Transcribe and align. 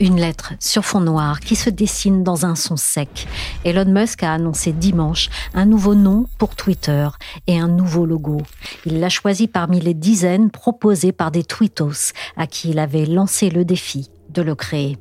Une 0.00 0.16
lettre 0.18 0.54
sur 0.58 0.84
fond 0.84 1.00
noir 1.00 1.38
qui 1.38 1.54
se 1.54 1.70
dessine 1.70 2.24
dans 2.24 2.46
un 2.46 2.56
son 2.56 2.76
sec. 2.76 3.28
Elon 3.64 3.84
Musk 3.86 4.24
a 4.24 4.32
annoncé 4.32 4.72
dimanche 4.72 5.30
un 5.54 5.66
nouveau 5.66 5.94
nom 5.94 6.26
pour 6.36 6.56
Twitter 6.56 7.08
et 7.46 7.60
un 7.60 7.68
nouveau 7.68 8.04
logo. 8.04 8.38
Il 8.86 8.98
l'a 8.98 9.08
choisi 9.08 9.46
parmi 9.46 9.80
les 9.80 9.94
dizaines 9.94 10.50
proposées 10.50 11.12
par 11.12 11.30
des 11.30 11.44
tweetos 11.44 12.12
à 12.36 12.48
qui 12.48 12.70
il 12.70 12.80
avait 12.80 13.06
lancé 13.06 13.50
le 13.50 13.64
défi 13.64 14.10
de 14.30 14.42
le 14.42 14.56
créer. 14.56 14.98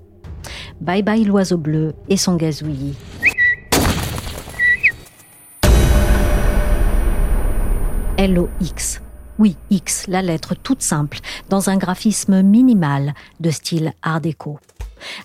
Bye 0.79 1.01
bye 1.01 1.23
l'oiseau 1.23 1.57
bleu 1.57 1.95
et 2.07 2.17
son 2.17 2.35
gazouillis. 2.35 2.95
LOX. 8.19 9.01
Oui, 9.39 9.57
X, 9.71 10.05
la 10.07 10.21
lettre 10.21 10.53
toute 10.53 10.83
simple, 10.83 11.19
dans 11.49 11.71
un 11.71 11.77
graphisme 11.77 12.43
minimal 12.43 13.15
de 13.39 13.49
style 13.49 13.93
art 14.03 14.21
déco. 14.21 14.59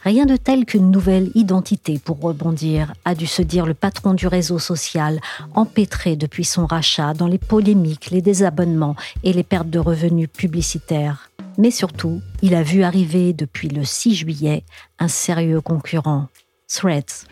Rien 0.04 0.26
de 0.26 0.36
tel 0.36 0.64
qu'une 0.64 0.90
nouvelle 0.90 1.30
identité 1.34 1.98
pour 1.98 2.20
rebondir, 2.20 2.92
a 3.04 3.14
dû 3.14 3.26
se 3.26 3.42
dire 3.42 3.66
le 3.66 3.74
patron 3.74 4.14
du 4.14 4.26
réseau 4.26 4.58
social, 4.58 5.20
empêtré 5.54 6.16
depuis 6.16 6.44
son 6.44 6.66
rachat 6.66 7.14
dans 7.14 7.26
les 7.26 7.38
polémiques, 7.38 8.10
les 8.10 8.22
désabonnements 8.22 8.96
et 9.24 9.32
les 9.32 9.42
pertes 9.42 9.70
de 9.70 9.78
revenus 9.78 10.28
publicitaires. 10.28 11.30
Mais 11.58 11.70
surtout, 11.70 12.20
il 12.40 12.54
a 12.54 12.62
vu 12.62 12.82
arriver 12.82 13.32
depuis 13.32 13.68
le 13.68 13.84
6 13.84 14.14
juillet 14.14 14.64
un 14.98 15.08
sérieux 15.08 15.60
concurrent, 15.60 16.28
Threads. 16.68 17.26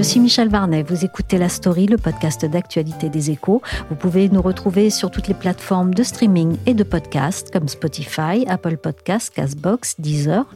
Je 0.00 0.04
suis 0.06 0.18
Michel 0.18 0.48
Varnet, 0.48 0.82
vous 0.82 1.04
écoutez 1.04 1.36
La 1.36 1.50
Story, 1.50 1.84
le 1.84 1.98
podcast 1.98 2.46
d'actualité 2.46 3.10
des 3.10 3.30
échos. 3.30 3.60
Vous 3.90 3.96
pouvez 3.96 4.30
nous 4.30 4.40
retrouver 4.40 4.88
sur 4.88 5.10
toutes 5.10 5.28
les 5.28 5.34
plateformes 5.34 5.92
de 5.92 6.02
streaming 6.02 6.56
et 6.64 6.72
de 6.72 6.84
podcast 6.84 7.50
comme 7.52 7.68
Spotify, 7.68 8.46
Apple 8.48 8.78
Podcasts, 8.78 9.34
Castbox, 9.34 10.00
Deezer. 10.00 10.46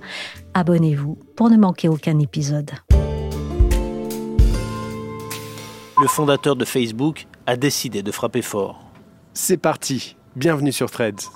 Abonnez-vous 0.55 1.19
pour 1.37 1.51
ne 1.51 1.59
manquer 1.59 1.89
aucun 1.89 2.19
épisode. 2.21 2.71
Le 6.01 6.07
fondateur 6.07 6.57
de 6.57 6.65
Facebook 6.65 7.27
a 7.47 7.59
décidé 7.59 8.03
de 8.03 8.13
frapper 8.13 8.41
fort. 8.41 8.83
C'est 9.35 9.59
parti, 9.59 10.17
bienvenue 10.37 10.73
sur 10.73 10.91
Threads. 10.91 11.29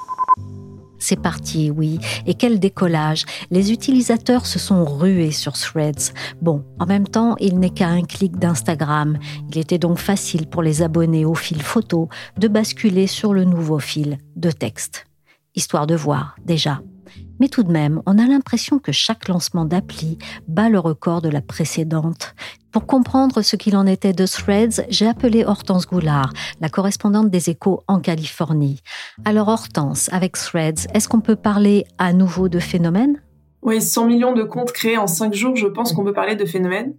C'est 0.99 1.21
parti, 1.21 1.71
oui. 1.71 1.99
Et 2.27 2.35
quel 2.35 2.59
décollage. 2.59 3.25
Les 3.51 3.73
utilisateurs 3.73 4.47
se 4.47 4.59
sont 4.59 4.85
rués 4.85 5.31
sur 5.31 5.53
Threads. 5.53 6.13
Bon, 6.43 6.65
en 6.79 6.87
même 6.87 7.07
temps, 7.07 7.37
il 7.39 7.59
n'est 7.59 7.71
qu'à 7.71 7.89
un 7.89 8.03
clic 8.03 8.39
d'Instagram. 8.39 9.19
Il 9.51 9.59
était 9.59 9.79
donc 9.79 9.99
facile 9.99 10.47
pour 10.47 10.63
les 10.63 10.83
abonnés 10.83 11.25
au 11.25 11.35
fil 11.35 11.63
photo 11.63 12.09
de 12.39 12.49
basculer 12.49 13.07
sur 13.07 13.33
le 13.33 13.45
nouveau 13.45 13.79
fil 13.79 14.19
de 14.37 14.51
texte. 14.51 15.07
Histoire 15.55 15.87
de 15.87 15.95
voir, 15.95 16.37
déjà. 16.45 16.81
Mais 17.41 17.49
tout 17.49 17.63
de 17.63 17.71
même, 17.71 18.03
on 18.07 18.19
a 18.19 18.27
l'impression 18.27 18.79
que 18.79 18.93
chaque 18.93 19.29
lancement 19.29 19.65
d'appli 19.65 20.19
bat 20.47 20.69
le 20.69 20.79
record 20.79 21.23
de 21.23 21.29
la 21.29 21.41
précédente. 21.41 22.35
Pour 22.71 22.87
comprendre 22.87 23.41
ce 23.41 23.57
qu'il 23.57 23.77
en 23.77 23.87
était 23.87 24.13
de 24.13 24.27
Threads, 24.27 24.85
j'ai 24.91 25.07
appelé 25.07 25.45
Hortense 25.45 25.87
Goulard, 25.87 26.33
la 26.61 26.69
correspondante 26.69 27.31
des 27.31 27.49
échos 27.49 27.83
en 27.89 27.99
Californie. 27.99 28.81
Alors 29.25 29.49
Hortense, 29.49 30.11
avec 30.13 30.33
Threads, 30.33 30.87
est-ce 30.93 31.09
qu'on 31.09 31.21
peut 31.21 31.37
parler 31.37 31.87
à 31.97 32.13
nouveau 32.13 32.51
de 32.51 32.59
phénomène 32.59 33.23
Oui, 33.63 33.81
100 33.81 34.07
millions 34.07 34.33
de 34.35 34.43
comptes 34.43 34.73
créés 34.73 34.99
en 34.99 35.07
5 35.07 35.33
jours, 35.33 35.57
je 35.57 35.67
pense 35.67 35.93
qu'on 35.93 36.05
peut 36.05 36.13
parler 36.13 36.37
de 36.37 36.45
phénomène. 36.45 36.95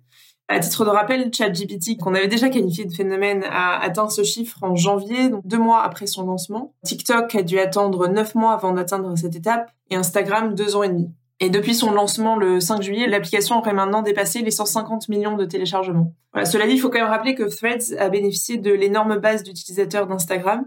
À 0.48 0.60
titre 0.60 0.84
de 0.84 0.90
rappel, 0.90 1.30
ChatGPT, 1.32 2.00
qu'on 2.00 2.16
avait 2.16 2.28
déjà 2.28 2.50
qualifié 2.50 2.86
de 2.86 2.92
phénomène, 2.92 3.44
a 3.44 3.80
atteint 3.80 4.10
ce 4.10 4.24
chiffre 4.24 4.58
en 4.64 4.76
janvier, 4.76 5.30
donc 5.30 5.46
deux 5.46 5.60
mois 5.60 5.84
après 5.84 6.08
son 6.08 6.26
lancement. 6.26 6.74
TikTok 6.84 7.36
a 7.36 7.44
dû 7.44 7.60
attendre 7.60 8.08
neuf 8.08 8.34
mois 8.34 8.54
avant 8.54 8.74
d'atteindre 8.74 9.16
cette 9.16 9.36
étape, 9.36 9.72
et 9.92 9.96
Instagram 9.96 10.56
deux 10.56 10.76
ans 10.76 10.82
et 10.82 10.90
demi. 10.90 11.12
Et 11.42 11.50
depuis 11.50 11.74
son 11.74 11.92
lancement 11.92 12.36
le 12.36 12.60
5 12.60 12.82
juillet, 12.82 13.08
l'application 13.08 13.58
aurait 13.58 13.74
maintenant 13.74 14.02
dépassé 14.02 14.42
les 14.42 14.52
150 14.52 15.08
millions 15.08 15.38
de 15.38 15.46
téléchargements. 15.46 16.14
Voilà, 16.34 16.46
cela 16.46 16.68
dit, 16.68 16.74
il 16.74 16.80
faut 16.80 16.90
quand 16.90 17.00
même 17.00 17.08
rappeler 17.08 17.34
que 17.34 17.44
Threads 17.44 17.98
a 17.98 18.10
bénéficié 18.10 18.58
de 18.58 18.72
l'énorme 18.72 19.18
base 19.18 19.44
d'utilisateurs 19.44 20.06
d'Instagram. 20.08 20.66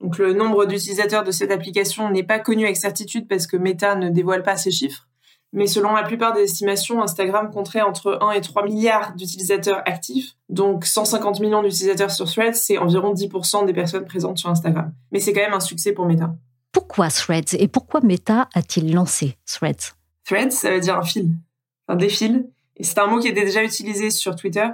Donc 0.00 0.18
le 0.18 0.32
nombre 0.32 0.64
d'utilisateurs 0.64 1.22
de 1.22 1.30
cette 1.30 1.50
application 1.50 2.10
n'est 2.10 2.22
pas 2.22 2.38
connu 2.38 2.64
avec 2.64 2.76
certitude 2.76 3.28
parce 3.28 3.46
que 3.46 3.56
Meta 3.56 3.94
ne 3.94 4.08
dévoile 4.08 4.42
pas 4.42 4.56
ces 4.56 4.70
chiffres. 4.70 5.06
Mais 5.52 5.66
selon 5.66 5.94
la 5.94 6.02
plupart 6.02 6.34
des 6.34 6.42
estimations, 6.42 7.02
Instagram 7.02 7.50
compterait 7.50 7.80
entre 7.80 8.18
1 8.20 8.32
et 8.32 8.40
3 8.40 8.64
milliards 8.64 9.14
d'utilisateurs 9.14 9.82
actifs. 9.86 10.32
Donc 10.48 10.84
150 10.84 11.40
millions 11.40 11.62
d'utilisateurs 11.62 12.10
sur 12.10 12.30
Threads, 12.30 12.54
c'est 12.54 12.78
environ 12.78 13.14
10% 13.14 13.64
des 13.64 13.72
personnes 13.72 14.04
présentes 14.04 14.38
sur 14.38 14.50
Instagram. 14.50 14.92
Mais 15.12 15.20
c'est 15.20 15.32
quand 15.32 15.40
même 15.40 15.54
un 15.54 15.60
succès 15.60 15.92
pour 15.92 16.06
Meta. 16.06 16.34
Pourquoi 16.72 17.08
Threads 17.08 17.54
et 17.58 17.68
pourquoi 17.68 18.00
Meta 18.00 18.48
a-t-il 18.54 18.92
lancé 18.92 19.36
Threads? 19.46 19.94
Threads, 20.26 20.52
ça 20.52 20.70
veut 20.70 20.80
dire 20.80 20.96
un 20.96 21.04
fil, 21.04 21.30
un 21.88 21.96
défil. 21.96 22.50
Et 22.76 22.84
c'est 22.84 22.98
un 22.98 23.06
mot 23.06 23.18
qui 23.18 23.28
était 23.28 23.44
déjà 23.44 23.64
utilisé 23.64 24.10
sur 24.10 24.36
Twitter 24.36 24.66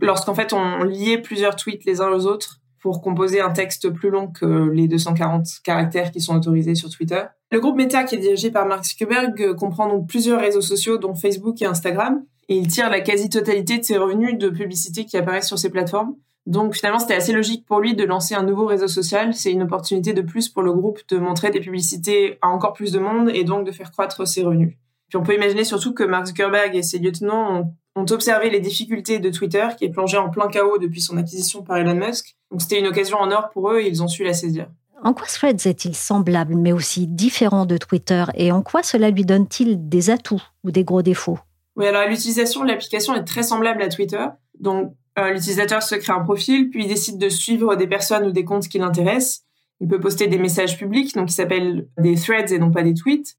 lorsqu'en 0.00 0.34
fait 0.34 0.52
on 0.52 0.84
liait 0.84 1.18
plusieurs 1.18 1.56
tweets 1.56 1.84
les 1.84 2.00
uns 2.00 2.10
aux 2.10 2.26
autres 2.26 2.60
pour 2.80 3.02
composer 3.02 3.40
un 3.40 3.50
texte 3.50 3.90
plus 3.90 4.10
long 4.10 4.28
que 4.28 4.70
les 4.70 4.88
240 4.88 5.46
caractères 5.62 6.10
qui 6.10 6.20
sont 6.20 6.34
autorisés 6.34 6.74
sur 6.74 6.88
Twitter. 6.88 7.22
Le 7.52 7.60
groupe 7.60 7.76
Meta, 7.76 8.04
qui 8.04 8.14
est 8.14 8.18
dirigé 8.18 8.50
par 8.50 8.66
Mark 8.66 8.84
Zuckerberg, 8.84 9.54
comprend 9.54 9.86
donc 9.86 10.08
plusieurs 10.08 10.40
réseaux 10.40 10.62
sociaux, 10.62 10.96
dont 10.96 11.14
Facebook 11.14 11.60
et 11.60 11.66
Instagram, 11.66 12.24
et 12.48 12.56
il 12.56 12.68
tire 12.68 12.88
la 12.88 13.00
quasi-totalité 13.00 13.78
de 13.78 13.84
ses 13.84 13.98
revenus 13.98 14.38
de 14.38 14.48
publicité 14.48 15.04
qui 15.04 15.18
apparaissent 15.18 15.48
sur 15.48 15.58
ces 15.58 15.68
plateformes. 15.68 16.14
Donc 16.46 16.74
finalement, 16.74 16.98
c'était 16.98 17.14
assez 17.14 17.32
logique 17.32 17.66
pour 17.66 17.80
lui 17.80 17.94
de 17.94 18.04
lancer 18.04 18.34
un 18.34 18.44
nouveau 18.44 18.64
réseau 18.64 18.88
social. 18.88 19.34
C'est 19.34 19.52
une 19.52 19.62
opportunité 19.62 20.14
de 20.14 20.22
plus 20.22 20.48
pour 20.48 20.62
le 20.62 20.72
groupe 20.72 21.00
de 21.10 21.18
montrer 21.18 21.50
des 21.50 21.60
publicités 21.60 22.38
à 22.40 22.48
encore 22.48 22.72
plus 22.72 22.92
de 22.92 22.98
monde 22.98 23.30
et 23.34 23.44
donc 23.44 23.66
de 23.66 23.72
faire 23.72 23.92
croître 23.92 24.26
ses 24.26 24.42
revenus. 24.42 24.74
Puis 25.10 25.18
on 25.18 25.22
peut 25.24 25.34
imaginer 25.34 25.64
surtout 25.64 25.92
que 25.92 26.04
Mark 26.04 26.26
Zuckerberg 26.26 26.74
et 26.76 26.82
ses 26.82 26.98
lieutenants 26.98 27.74
ont, 27.96 28.06
observé 28.12 28.48
les 28.48 28.60
difficultés 28.60 29.18
de 29.18 29.28
Twitter, 29.28 29.66
qui 29.76 29.84
est 29.84 29.90
plongé 29.90 30.16
en 30.16 30.30
plein 30.30 30.48
chaos 30.48 30.78
depuis 30.78 31.02
son 31.02 31.18
acquisition 31.18 31.62
par 31.62 31.76
Elon 31.76 31.94
Musk. 31.94 32.34
Donc 32.50 32.62
c'était 32.62 32.78
une 32.78 32.86
occasion 32.86 33.18
en 33.18 33.30
or 33.30 33.50
pour 33.50 33.70
eux 33.70 33.80
et 33.80 33.88
ils 33.88 34.02
ont 34.02 34.08
su 34.08 34.24
la 34.24 34.32
saisir. 34.32 34.68
En 35.02 35.12
quoi 35.12 35.26
Threads 35.26 35.66
est-il 35.66 35.94
semblable 35.94 36.54
mais 36.54 36.72
aussi 36.72 37.06
différent 37.06 37.66
de 37.66 37.76
Twitter? 37.76 38.24
Et 38.36 38.52
en 38.52 38.62
quoi 38.62 38.82
cela 38.82 39.10
lui 39.10 39.26
donne-t-il 39.26 39.88
des 39.88 40.08
atouts 40.08 40.42
ou 40.64 40.70
des 40.70 40.84
gros 40.84 41.02
défauts? 41.02 41.38
Oui, 41.76 41.86
alors 41.86 42.08
l'utilisation 42.08 42.62
de 42.62 42.68
l'application 42.68 43.14
est 43.14 43.24
très 43.24 43.42
semblable 43.42 43.82
à 43.82 43.88
Twitter. 43.88 44.24
Donc 44.58 44.94
euh, 45.18 45.32
l'utilisateur 45.32 45.82
se 45.82 45.96
crée 45.96 46.12
un 46.12 46.20
profil, 46.20 46.70
puis 46.70 46.84
il 46.84 46.88
décide 46.88 47.18
de 47.18 47.28
suivre 47.28 47.76
des 47.76 47.86
personnes 47.86 48.24
ou 48.24 48.32
des 48.32 48.44
comptes 48.44 48.68
qui 48.68 48.78
l'intéressent. 48.78 49.42
Il 49.80 49.88
peut 49.88 50.00
poster 50.00 50.26
des 50.26 50.38
messages 50.38 50.78
publics, 50.78 51.14
donc 51.14 51.28
qui 51.28 51.34
s'appellent 51.34 51.86
des 51.98 52.14
threads 52.14 52.52
et 52.52 52.58
non 52.58 52.70
pas 52.70 52.82
des 52.82 52.94
tweets 52.94 53.36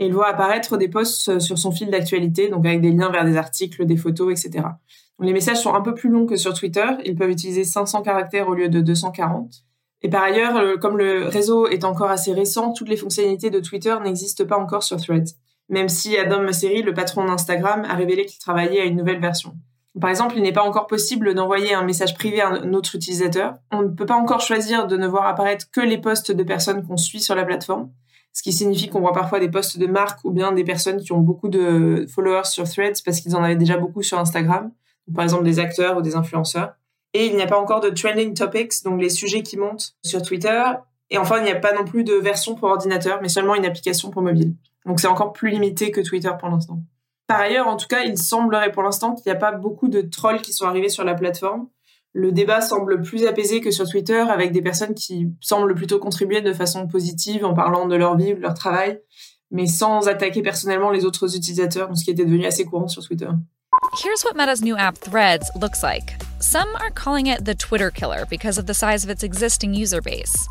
et 0.00 0.06
il 0.06 0.14
voit 0.14 0.28
apparaître 0.28 0.78
des 0.78 0.88
posts 0.88 1.28
euh, 1.28 1.38
sur 1.38 1.58
son 1.58 1.70
fil 1.70 1.90
d'actualité, 1.90 2.48
donc 2.48 2.64
avec 2.66 2.80
des 2.80 2.90
liens 2.90 3.10
vers 3.10 3.24
des 3.24 3.36
articles, 3.36 3.84
des 3.84 3.98
photos, 3.98 4.32
etc. 4.32 4.66
les 5.20 5.32
messages 5.34 5.60
sont 5.60 5.74
un 5.74 5.82
peu 5.82 5.94
plus 5.94 6.08
longs 6.08 6.26
que 6.26 6.36
sur 6.36 6.54
Twitter. 6.54 6.86
Ils 7.04 7.14
peuvent 7.14 7.30
utiliser 7.30 7.64
500 7.64 8.00
caractères 8.02 8.48
au 8.48 8.54
lieu 8.54 8.70
de 8.70 8.80
240. 8.80 9.52
Et 10.02 10.08
par 10.08 10.22
ailleurs, 10.22 10.56
euh, 10.56 10.76
comme 10.78 10.96
le 10.96 11.26
réseau 11.26 11.68
est 11.68 11.84
encore 11.84 12.10
assez 12.10 12.32
récent, 12.32 12.72
toutes 12.72 12.88
les 12.88 12.96
fonctionnalités 12.96 13.50
de 13.50 13.60
Twitter 13.60 13.94
n'existent 14.02 14.46
pas 14.46 14.56
encore 14.56 14.82
sur 14.82 14.96
Threads. 14.96 15.34
Même 15.68 15.90
si 15.90 16.16
Adam 16.16 16.42
Mosseri, 16.42 16.82
le 16.82 16.94
patron 16.94 17.26
d'Instagram, 17.26 17.84
a 17.88 17.94
révélé 17.94 18.24
qu'il 18.24 18.40
travaillait 18.40 18.80
à 18.80 18.84
une 18.84 18.96
nouvelle 18.96 19.20
version. 19.20 19.54
Par 20.00 20.08
exemple, 20.08 20.34
il 20.36 20.42
n'est 20.42 20.52
pas 20.52 20.62
encore 20.62 20.86
possible 20.86 21.34
d'envoyer 21.34 21.74
un 21.74 21.84
message 21.84 22.14
privé 22.14 22.40
à 22.40 22.48
un 22.48 22.72
autre 22.72 22.94
utilisateur. 22.94 23.56
On 23.70 23.82
ne 23.82 23.88
peut 23.88 24.06
pas 24.06 24.16
encore 24.16 24.40
choisir 24.40 24.86
de 24.86 24.96
ne 24.96 25.06
voir 25.06 25.26
apparaître 25.26 25.66
que 25.70 25.80
les 25.80 25.98
posts 25.98 26.32
de 26.32 26.42
personnes 26.42 26.86
qu'on 26.86 26.96
suit 26.96 27.20
sur 27.20 27.34
la 27.34 27.44
plateforme 27.44 27.90
ce 28.32 28.42
qui 28.42 28.52
signifie 28.52 28.88
qu'on 28.88 29.00
voit 29.00 29.12
parfois 29.12 29.40
des 29.40 29.48
posts 29.48 29.78
de 29.78 29.86
marques 29.86 30.24
ou 30.24 30.30
bien 30.30 30.52
des 30.52 30.64
personnes 30.64 31.00
qui 31.00 31.12
ont 31.12 31.18
beaucoup 31.18 31.48
de 31.48 32.06
followers 32.08 32.44
sur 32.44 32.68
Threads 32.68 33.02
parce 33.04 33.20
qu'ils 33.20 33.34
en 33.36 33.42
avaient 33.42 33.56
déjà 33.56 33.76
beaucoup 33.76 34.02
sur 34.02 34.18
Instagram, 34.18 34.70
par 35.14 35.24
exemple 35.24 35.44
des 35.44 35.58
acteurs 35.58 35.96
ou 35.98 36.02
des 36.02 36.16
influenceurs. 36.16 36.74
Et 37.12 37.26
il 37.26 37.34
n'y 37.34 37.42
a 37.42 37.46
pas 37.46 37.58
encore 37.58 37.80
de 37.80 37.90
trending 37.90 38.34
topics, 38.34 38.84
donc 38.84 39.00
les 39.00 39.08
sujets 39.08 39.42
qui 39.42 39.56
montent 39.56 39.94
sur 40.04 40.22
Twitter. 40.22 40.62
Et 41.10 41.18
enfin, 41.18 41.38
il 41.38 41.44
n'y 41.44 41.50
a 41.50 41.56
pas 41.56 41.74
non 41.74 41.84
plus 41.84 42.04
de 42.04 42.14
version 42.14 42.54
pour 42.54 42.68
ordinateur, 42.68 43.18
mais 43.20 43.28
seulement 43.28 43.56
une 43.56 43.64
application 43.64 44.10
pour 44.10 44.22
mobile. 44.22 44.54
Donc 44.86 45.00
c'est 45.00 45.08
encore 45.08 45.32
plus 45.32 45.50
limité 45.50 45.90
que 45.90 46.00
Twitter 46.00 46.30
pour 46.38 46.48
l'instant. 46.48 46.78
Par 47.26 47.40
ailleurs, 47.40 47.66
en 47.66 47.76
tout 47.76 47.88
cas, 47.88 48.02
il 48.02 48.16
semblerait 48.16 48.72
pour 48.72 48.82
l'instant 48.82 49.14
qu'il 49.14 49.30
n'y 49.30 49.36
a 49.36 49.40
pas 49.40 49.52
beaucoup 49.52 49.88
de 49.88 50.00
trolls 50.00 50.40
qui 50.40 50.52
sont 50.52 50.66
arrivés 50.66 50.88
sur 50.88 51.04
la 51.04 51.14
plateforme. 51.14 51.68
Le 52.12 52.32
débat 52.32 52.60
semble 52.60 53.02
plus 53.02 53.24
apaisé 53.26 53.60
que 53.60 53.70
sur 53.70 53.88
Twitter, 53.88 54.18
avec 54.18 54.50
des 54.52 54.62
personnes 54.62 54.94
qui 54.94 55.28
semblent 55.40 55.74
plutôt 55.74 55.98
contribuer 55.98 56.40
de 56.40 56.52
façon 56.52 56.88
positive 56.88 57.44
en 57.44 57.54
parlant 57.54 57.86
de 57.86 57.94
leur 57.94 58.16
vie, 58.16 58.34
de 58.34 58.40
leur 58.40 58.54
travail, 58.54 59.00
mais 59.50 59.66
sans 59.66 60.08
attaquer 60.08 60.42
personnellement 60.42 60.90
les 60.90 61.04
autres 61.04 61.36
utilisateurs, 61.36 61.96
ce 61.96 62.04
qui 62.04 62.10
était 62.10 62.24
devenu 62.24 62.46
assez 62.46 62.64
courant 62.64 62.88
sur 62.88 63.04
Twitter. 63.04 63.28
Here's 64.02 64.24
what 64.24 64.34
Meta's 64.34 64.62
new 64.62 64.76
app 64.76 64.98
Threads 64.98 65.50
looks 65.60 65.82
like. 65.82 66.16
Some 66.40 66.68
are 66.80 66.90
calling 66.90 67.26
it 67.26 67.44
the 67.44 67.54
Twitter 67.54 67.90
killer 67.90 68.24
because 68.28 68.58
of 68.58 68.66
the 68.66 68.74
size 68.74 69.04
of 69.04 69.10
its 69.10 69.22
existing 69.22 69.74
user 69.74 70.00
base. 70.00 70.46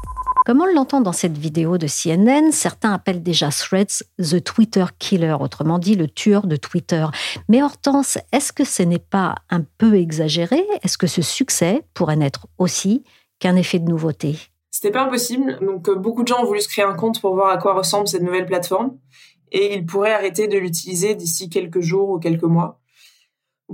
Comme 0.45 0.61
on 0.61 0.65
l'entend 0.65 1.01
dans 1.01 1.11
cette 1.11 1.37
vidéo 1.37 1.77
de 1.77 1.87
CNN, 1.87 2.51
certains 2.51 2.93
appellent 2.93 3.21
déjà 3.21 3.49
Threads 3.49 4.03
The 4.17 4.43
Twitter 4.43 4.85
Killer, 4.97 5.35
autrement 5.39 5.79
dit 5.79 5.95
le 5.95 6.07
tueur 6.07 6.47
de 6.47 6.55
Twitter. 6.55 7.05
Mais 7.49 7.61
Hortense, 7.61 8.17
est-ce 8.31 8.53
que 8.53 8.63
ce 8.63 8.83
n'est 8.83 8.99
pas 8.99 9.35
un 9.49 9.63
peu 9.77 9.95
exagéré? 9.95 10.63
Est-ce 10.81 10.97
que 10.97 11.07
ce 11.07 11.21
succès 11.21 11.83
pourrait 11.93 12.15
n'être 12.15 12.47
aussi 12.57 13.03
qu'un 13.39 13.55
effet 13.55 13.79
de 13.79 13.89
nouveauté? 13.89 14.37
C'était 14.71 14.91
pas 14.91 15.03
impossible. 15.03 15.59
Donc 15.61 15.89
euh, 15.89 15.95
beaucoup 15.95 16.23
de 16.23 16.27
gens 16.27 16.41
ont 16.41 16.45
voulu 16.45 16.61
se 16.61 16.69
créer 16.69 16.85
un 16.85 16.93
compte 16.93 17.19
pour 17.21 17.35
voir 17.35 17.49
à 17.49 17.57
quoi 17.57 17.73
ressemble 17.73 18.07
cette 18.07 18.23
nouvelle 18.23 18.45
plateforme 18.45 18.97
et 19.51 19.75
ils 19.75 19.85
pourraient 19.85 20.13
arrêter 20.13 20.47
de 20.47 20.57
l'utiliser 20.57 21.15
d'ici 21.15 21.49
quelques 21.49 21.81
jours 21.81 22.09
ou 22.09 22.19
quelques 22.19 22.43
mois. 22.43 22.79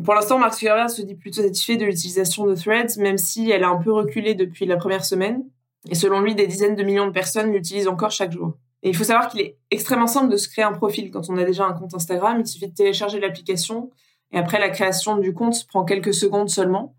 Pour 0.04 0.14
l'instant, 0.14 0.40
Mark 0.40 0.54
Zuckerberg 0.54 0.90
se 0.90 1.02
dit 1.02 1.16
plutôt 1.16 1.42
satisfait 1.42 1.78
de 1.78 1.86
l'utilisation 1.86 2.46
de 2.46 2.56
Threads, 2.56 2.98
même 2.98 3.18
si 3.18 3.50
elle 3.50 3.64
a 3.64 3.70
un 3.70 3.78
peu 3.78 3.94
reculé 3.94 4.36
depuis 4.36 4.66
la 4.66 4.76
première 4.76 5.06
semaine. 5.06 5.44
Et 5.90 5.96
selon 5.96 6.22
lui, 6.22 6.36
des 6.36 6.48
dizaines 6.48 6.76
de 6.76 6.84
millions 6.84 7.08
de 7.08 7.12
personnes 7.12 7.52
l'utilisent 7.52 7.88
encore 7.88 8.12
chaque 8.12 8.32
jour. 8.32 8.54
Et 8.84 8.90
il 8.90 8.96
faut 8.96 9.04
savoir 9.04 9.30
qu'il 9.30 9.42
est 9.42 9.58
extrêmement 9.72 10.08
simple 10.08 10.32
de 10.32 10.38
se 10.38 10.48
créer 10.48 10.64
un 10.64 10.74
profil 10.74 11.10
quand 11.12 11.30
on 11.30 11.38
a 11.38 11.44
déjà 11.44 11.66
un 11.66 11.74
compte 11.74 11.94
Instagram. 11.94 12.38
Il 12.40 12.48
suffit 12.48 12.68
de 12.68 12.74
télécharger 12.74 13.20
l'application 13.20 13.90
et 14.32 14.38
après 14.38 14.60
la 14.60 14.70
création 14.70 15.18
du 15.18 15.34
compte 15.34 15.66
prend 15.68 15.86
quelques 15.86 16.14
secondes 16.14 16.50
seulement. 16.50 16.96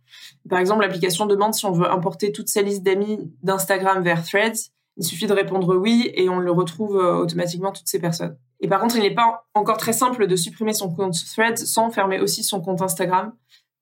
Par 0.49 0.59
exemple, 0.59 0.83
l'application 0.83 1.27
demande 1.27 1.55
si 1.55 1.65
on 1.65 1.73
veut 1.73 1.91
importer 1.91 2.33
toute 2.33 2.49
sa 2.49 2.63
liste 2.63 2.83
d'amis 2.83 3.31
d'Instagram 3.43 4.03
vers 4.03 4.25
Threads. 4.25 4.71
Il 4.97 5.05
suffit 5.05 5.27
de 5.27 5.33
répondre 5.33 5.77
oui 5.77 6.11
et 6.15 6.29
on 6.29 6.39
le 6.39 6.51
retrouve 6.51 6.97
euh, 6.97 7.19
automatiquement 7.19 7.71
toutes 7.71 7.87
ces 7.87 8.01
personnes. 8.01 8.37
Et 8.61 8.69
par 8.69 8.81
contre, 8.81 8.97
il 8.97 9.03
n'est 9.03 9.15
pas 9.15 9.47
encore 9.55 9.77
très 9.77 9.93
simple 9.93 10.27
de 10.27 10.37
supprimer 10.37 10.73
son 10.73 10.93
compte 10.93 11.15
Threads 11.35 11.59
sans 11.59 11.91
fermer 11.91 12.19
aussi 12.21 12.43
son 12.43 12.61
compte 12.61 12.81
Instagram. 12.81 13.33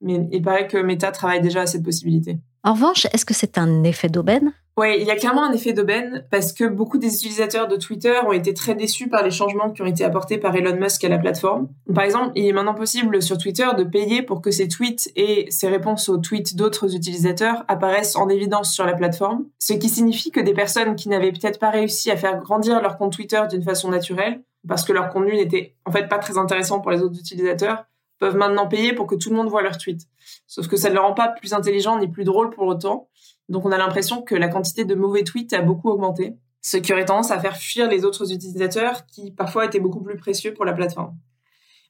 Mais 0.00 0.28
il 0.32 0.42
paraît 0.42 0.66
que 0.66 0.76
Meta 0.76 1.12
travaille 1.12 1.40
déjà 1.40 1.62
à 1.62 1.66
cette 1.66 1.84
possibilité. 1.84 2.38
En 2.64 2.74
revanche, 2.74 3.06
est-ce 3.12 3.24
que 3.24 3.34
c'est 3.34 3.56
un 3.56 3.84
effet 3.84 4.08
d'aubaine? 4.08 4.52
Oui, 4.76 4.96
il 4.98 5.06
y 5.06 5.10
a 5.12 5.16
clairement 5.16 5.44
un 5.44 5.52
effet 5.52 5.72
d'aubaine 5.72 6.26
parce 6.32 6.52
que 6.52 6.64
beaucoup 6.64 6.98
des 6.98 7.14
utilisateurs 7.14 7.68
de 7.68 7.76
Twitter 7.76 8.18
ont 8.26 8.32
été 8.32 8.54
très 8.54 8.74
déçus 8.74 9.08
par 9.08 9.22
les 9.22 9.30
changements 9.30 9.70
qui 9.70 9.82
ont 9.82 9.86
été 9.86 10.04
apportés 10.04 10.36
par 10.36 10.56
Elon 10.56 10.76
Musk 10.76 11.04
à 11.04 11.08
la 11.08 11.18
plateforme. 11.18 11.68
Par 11.94 12.02
exemple, 12.02 12.32
il 12.34 12.44
est 12.46 12.52
maintenant 12.52 12.74
possible 12.74 13.22
sur 13.22 13.38
Twitter 13.38 13.68
de 13.78 13.84
payer 13.84 14.22
pour 14.22 14.42
que 14.42 14.50
ses 14.50 14.66
tweets 14.66 15.12
et 15.14 15.46
ses 15.50 15.68
réponses 15.68 16.08
aux 16.08 16.18
tweets 16.18 16.56
d'autres 16.56 16.96
utilisateurs 16.96 17.64
apparaissent 17.68 18.16
en 18.16 18.28
évidence 18.28 18.72
sur 18.72 18.84
la 18.84 18.94
plateforme, 18.94 19.44
ce 19.60 19.74
qui 19.74 19.88
signifie 19.88 20.32
que 20.32 20.40
des 20.40 20.54
personnes 20.54 20.96
qui 20.96 21.08
n'avaient 21.08 21.30
peut-être 21.30 21.60
pas 21.60 21.70
réussi 21.70 22.10
à 22.10 22.16
faire 22.16 22.40
grandir 22.40 22.82
leur 22.82 22.98
compte 22.98 23.12
Twitter 23.12 23.42
d'une 23.48 23.62
façon 23.62 23.90
naturelle, 23.90 24.42
parce 24.66 24.82
que 24.82 24.92
leur 24.92 25.10
contenu 25.10 25.34
n'était 25.36 25.76
en 25.84 25.92
fait 25.92 26.08
pas 26.08 26.18
très 26.18 26.36
intéressant 26.36 26.80
pour 26.80 26.90
les 26.90 27.00
autres 27.00 27.18
utilisateurs, 27.20 27.84
peuvent 28.18 28.36
maintenant 28.36 28.66
payer 28.66 28.92
pour 28.92 29.06
que 29.06 29.14
tout 29.14 29.30
le 29.30 29.36
monde 29.36 29.48
voit 29.48 29.62
leurs 29.62 29.78
tweets. 29.78 30.08
Sauf 30.46 30.68
que 30.68 30.76
ça 30.76 30.88
ne 30.88 30.94
le 30.94 31.00
rend 31.00 31.14
pas 31.14 31.28
plus 31.28 31.52
intelligent 31.52 31.98
ni 31.98 32.08
plus 32.08 32.24
drôle 32.24 32.50
pour 32.50 32.66
autant. 32.66 33.08
Donc 33.48 33.66
on 33.66 33.72
a 33.72 33.78
l'impression 33.78 34.22
que 34.22 34.34
la 34.34 34.48
quantité 34.48 34.84
de 34.84 34.94
mauvais 34.94 35.24
tweets 35.24 35.52
a 35.52 35.62
beaucoup 35.62 35.90
augmenté, 35.90 36.36
ce 36.62 36.76
qui 36.78 36.92
aurait 36.92 37.04
tendance 37.04 37.30
à 37.30 37.38
faire 37.38 37.56
fuir 37.56 37.88
les 37.88 38.04
autres 38.04 38.32
utilisateurs 38.32 39.04
qui 39.06 39.30
parfois 39.30 39.66
étaient 39.66 39.80
beaucoup 39.80 40.00
plus 40.00 40.16
précieux 40.16 40.54
pour 40.54 40.64
la 40.64 40.72
plateforme. 40.72 41.14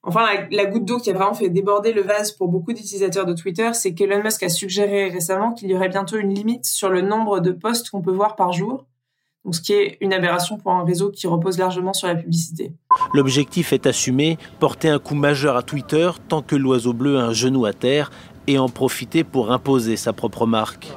Enfin, 0.06 0.26
la, 0.50 0.66
goutte 0.66 0.84
d'eau 0.84 0.98
qui 0.98 1.10
a 1.10 1.14
vraiment 1.14 1.32
fait 1.32 1.48
déborder 1.48 1.92
le 1.92 2.02
vase 2.02 2.32
pour 2.32 2.48
beaucoup 2.48 2.74
d'utilisateurs 2.74 3.24
de 3.24 3.32
Twitter, 3.32 3.70
c'est 3.72 3.94
qu'Elon 3.94 4.22
Musk 4.22 4.42
a 4.42 4.50
suggéré 4.50 5.08
récemment 5.08 5.52
qu'il 5.52 5.70
y 5.70 5.74
aurait 5.74 5.88
bientôt 5.88 6.18
une 6.18 6.34
limite 6.34 6.66
sur 6.66 6.90
le 6.90 7.00
nombre 7.00 7.40
de 7.40 7.52
posts 7.52 7.88
qu'on 7.88 8.02
peut 8.02 8.12
voir 8.12 8.36
par 8.36 8.52
jour, 8.52 8.84
donc 9.44 9.54
ce 9.54 9.62
qui 9.62 9.72
est 9.72 9.96
une 10.02 10.12
aberration 10.12 10.58
pour 10.58 10.72
un 10.72 10.84
réseau 10.84 11.10
qui 11.10 11.26
repose 11.26 11.58
largement 11.58 11.94
sur 11.94 12.08
la 12.08 12.16
publicité. 12.16 12.72
L'objectif 13.14 13.72
est 13.72 13.86
assumé, 13.86 14.36
porter 14.58 14.90
un 14.90 14.98
coup 14.98 15.14
majeur 15.14 15.56
à 15.56 15.62
Twitter 15.62 16.10
tant 16.28 16.42
que 16.42 16.56
l'oiseau 16.56 16.92
bleu 16.92 17.18
a 17.18 17.24
un 17.24 17.32
genou 17.32 17.64
à 17.64 17.72
terre 17.72 18.10
et 18.46 18.58
en 18.58 18.68
profiter 18.68 19.24
pour 19.24 19.52
imposer 19.52 19.96
sa 19.96 20.12
propre 20.12 20.44
marque. 20.46 20.92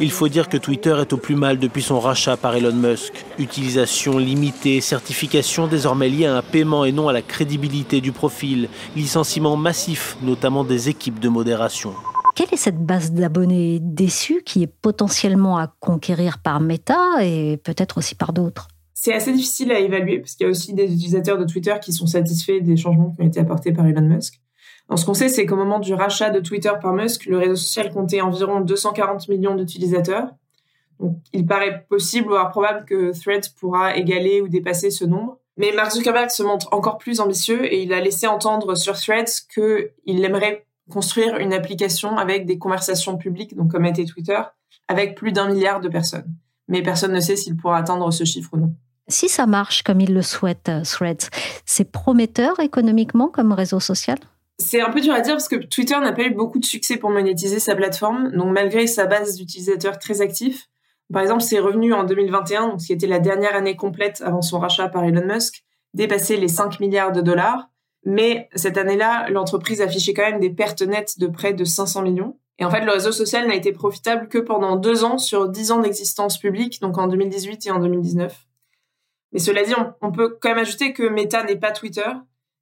Il 0.00 0.10
faut 0.10 0.28
dire 0.28 0.48
que 0.48 0.56
Twitter 0.56 0.96
est 1.00 1.12
au 1.12 1.16
plus 1.16 1.36
mal 1.36 1.58
depuis 1.58 1.82
son 1.82 2.00
rachat 2.00 2.36
par 2.36 2.54
Elon 2.56 2.74
Musk. 2.74 3.12
Utilisation 3.38 4.18
limitée, 4.18 4.80
certification 4.80 5.66
désormais 5.66 6.08
liée 6.08 6.26
à 6.26 6.36
un 6.36 6.42
paiement 6.42 6.84
et 6.84 6.92
non 6.92 7.08
à 7.08 7.12
la 7.12 7.22
crédibilité 7.22 8.00
du 8.00 8.12
profil, 8.12 8.68
licenciement 8.94 9.56
massif, 9.56 10.16
notamment 10.22 10.64
des 10.64 10.88
équipes 10.88 11.20
de 11.20 11.28
modération. 11.28 11.92
Quelle 12.34 12.52
est 12.52 12.58
cette 12.58 12.84
base 12.84 13.12
d'abonnés 13.12 13.78
déçus 13.80 14.42
qui 14.44 14.62
est 14.62 14.66
potentiellement 14.66 15.56
à 15.56 15.72
conquérir 15.80 16.38
par 16.38 16.60
Meta 16.60 17.24
et 17.24 17.56
peut-être 17.56 17.98
aussi 17.98 18.14
par 18.14 18.34
d'autres? 18.34 18.68
C'est 18.92 19.14
assez 19.14 19.32
difficile 19.32 19.72
à 19.72 19.78
évaluer 19.78 20.18
parce 20.18 20.34
qu'il 20.34 20.44
y 20.44 20.48
a 20.48 20.50
aussi 20.50 20.74
des 20.74 20.92
utilisateurs 20.92 21.38
de 21.38 21.44
Twitter 21.44 21.74
qui 21.82 21.92
sont 21.92 22.06
satisfaits 22.06 22.60
des 22.60 22.76
changements 22.76 23.10
qui 23.10 23.22
ont 23.22 23.26
été 23.26 23.40
apportés 23.40 23.72
par 23.72 23.86
Elon 23.86 24.02
Musk 24.02 24.40
ce 24.94 25.04
qu'on 25.04 25.14
sait, 25.14 25.28
c'est 25.28 25.46
qu'au 25.46 25.56
moment 25.56 25.80
du 25.80 25.94
rachat 25.94 26.30
de 26.30 26.38
Twitter 26.38 26.70
par 26.80 26.92
Musk, 26.92 27.26
le 27.26 27.38
réseau 27.38 27.56
social 27.56 27.92
comptait 27.92 28.20
environ 28.20 28.60
240 28.60 29.28
millions 29.28 29.56
d'utilisateurs. 29.56 30.28
Il 31.32 31.46
paraît 31.46 31.84
possible, 31.88 32.28
voire 32.28 32.50
probable 32.50 32.84
que 32.84 33.12
Threads 33.18 33.50
pourra 33.58 33.96
égaler 33.96 34.40
ou 34.40 34.48
dépasser 34.48 34.90
ce 34.90 35.04
nombre. 35.04 35.38
Mais 35.56 35.72
Mark 35.72 35.90
Zuckerberg 35.92 36.30
se 36.30 36.42
montre 36.42 36.68
encore 36.72 36.98
plus 36.98 37.20
ambitieux 37.20 37.64
et 37.64 37.82
il 37.82 37.92
a 37.92 38.00
laissé 38.00 38.26
entendre 38.26 38.76
sur 38.76 38.96
Threads 38.96 39.46
qu'il 39.52 40.24
aimerait 40.24 40.66
construire 40.90 41.36
une 41.38 41.52
application 41.52 42.16
avec 42.16 42.46
des 42.46 42.58
conversations 42.58 43.16
publiques, 43.16 43.56
donc 43.56 43.72
comme 43.72 43.84
était 43.84 44.04
Twitter, 44.04 44.40
avec 44.88 45.16
plus 45.16 45.32
d'un 45.32 45.48
milliard 45.48 45.80
de 45.80 45.88
personnes. 45.88 46.32
Mais 46.68 46.82
personne 46.82 47.12
ne 47.12 47.20
sait 47.20 47.36
s'il 47.36 47.56
pourra 47.56 47.78
atteindre 47.78 48.10
ce 48.12 48.24
chiffre 48.24 48.50
ou 48.52 48.58
non. 48.58 48.74
Si 49.08 49.28
ça 49.28 49.46
marche 49.46 49.82
comme 49.82 50.00
il 50.00 50.12
le 50.12 50.22
souhaite, 50.22 50.68
euh, 50.68 50.82
Threads, 50.82 51.28
c'est 51.64 51.90
prometteur 51.90 52.58
économiquement 52.60 53.28
comme 53.28 53.52
réseau 53.52 53.80
social? 53.80 54.18
C'est 54.58 54.80
un 54.80 54.90
peu 54.90 55.00
dur 55.00 55.12
à 55.12 55.20
dire 55.20 55.34
parce 55.34 55.48
que 55.48 55.56
Twitter 55.56 55.98
n'a 55.98 56.12
pas 56.12 56.22
eu 56.22 56.30
beaucoup 56.30 56.58
de 56.58 56.64
succès 56.64 56.96
pour 56.96 57.10
monétiser 57.10 57.58
sa 57.58 57.74
plateforme. 57.74 58.32
Donc, 58.32 58.52
malgré 58.52 58.86
sa 58.86 59.06
base 59.06 59.36
d'utilisateurs 59.36 59.98
très 59.98 60.22
actifs, 60.22 60.68
par 61.12 61.22
exemple, 61.22 61.42
ses 61.42 61.60
revenus 61.60 61.94
en 61.94 62.04
2021, 62.04 62.68
donc 62.68 62.80
ce 62.80 62.86
qui 62.86 62.92
était 62.92 63.06
la 63.06 63.18
dernière 63.18 63.54
année 63.54 63.76
complète 63.76 64.22
avant 64.24 64.42
son 64.42 64.58
rachat 64.58 64.88
par 64.88 65.04
Elon 65.04 65.26
Musk, 65.26 65.62
dépassaient 65.94 66.36
les 66.36 66.48
5 66.48 66.80
milliards 66.80 67.12
de 67.12 67.20
dollars. 67.20 67.68
Mais 68.04 68.48
cette 68.54 68.78
année-là, 68.78 69.28
l'entreprise 69.30 69.80
affichait 69.80 70.14
quand 70.14 70.28
même 70.28 70.40
des 70.40 70.50
pertes 70.50 70.82
nettes 70.82 71.18
de 71.18 71.26
près 71.26 71.52
de 71.52 71.64
500 71.64 72.02
millions. 72.02 72.38
Et 72.58 72.64
en 72.64 72.70
fait, 72.70 72.84
le 72.84 72.92
réseau 72.92 73.12
social 73.12 73.46
n'a 73.46 73.54
été 73.54 73.72
profitable 73.72 74.28
que 74.28 74.38
pendant 74.38 74.76
deux 74.76 75.04
ans 75.04 75.18
sur 75.18 75.48
dix 75.48 75.70
ans 75.70 75.80
d'existence 75.80 76.38
publique, 76.38 76.80
donc 76.80 76.96
en 76.96 77.06
2018 77.06 77.66
et 77.66 77.70
en 77.70 77.78
2019. 77.78 78.46
Mais 79.32 79.38
cela 79.38 79.62
dit, 79.64 79.74
on 80.00 80.12
peut 80.12 80.38
quand 80.40 80.48
même 80.48 80.58
ajouter 80.58 80.92
que 80.92 81.02
Meta 81.02 81.42
n'est 81.44 81.56
pas 81.56 81.72
Twitter 81.72 82.08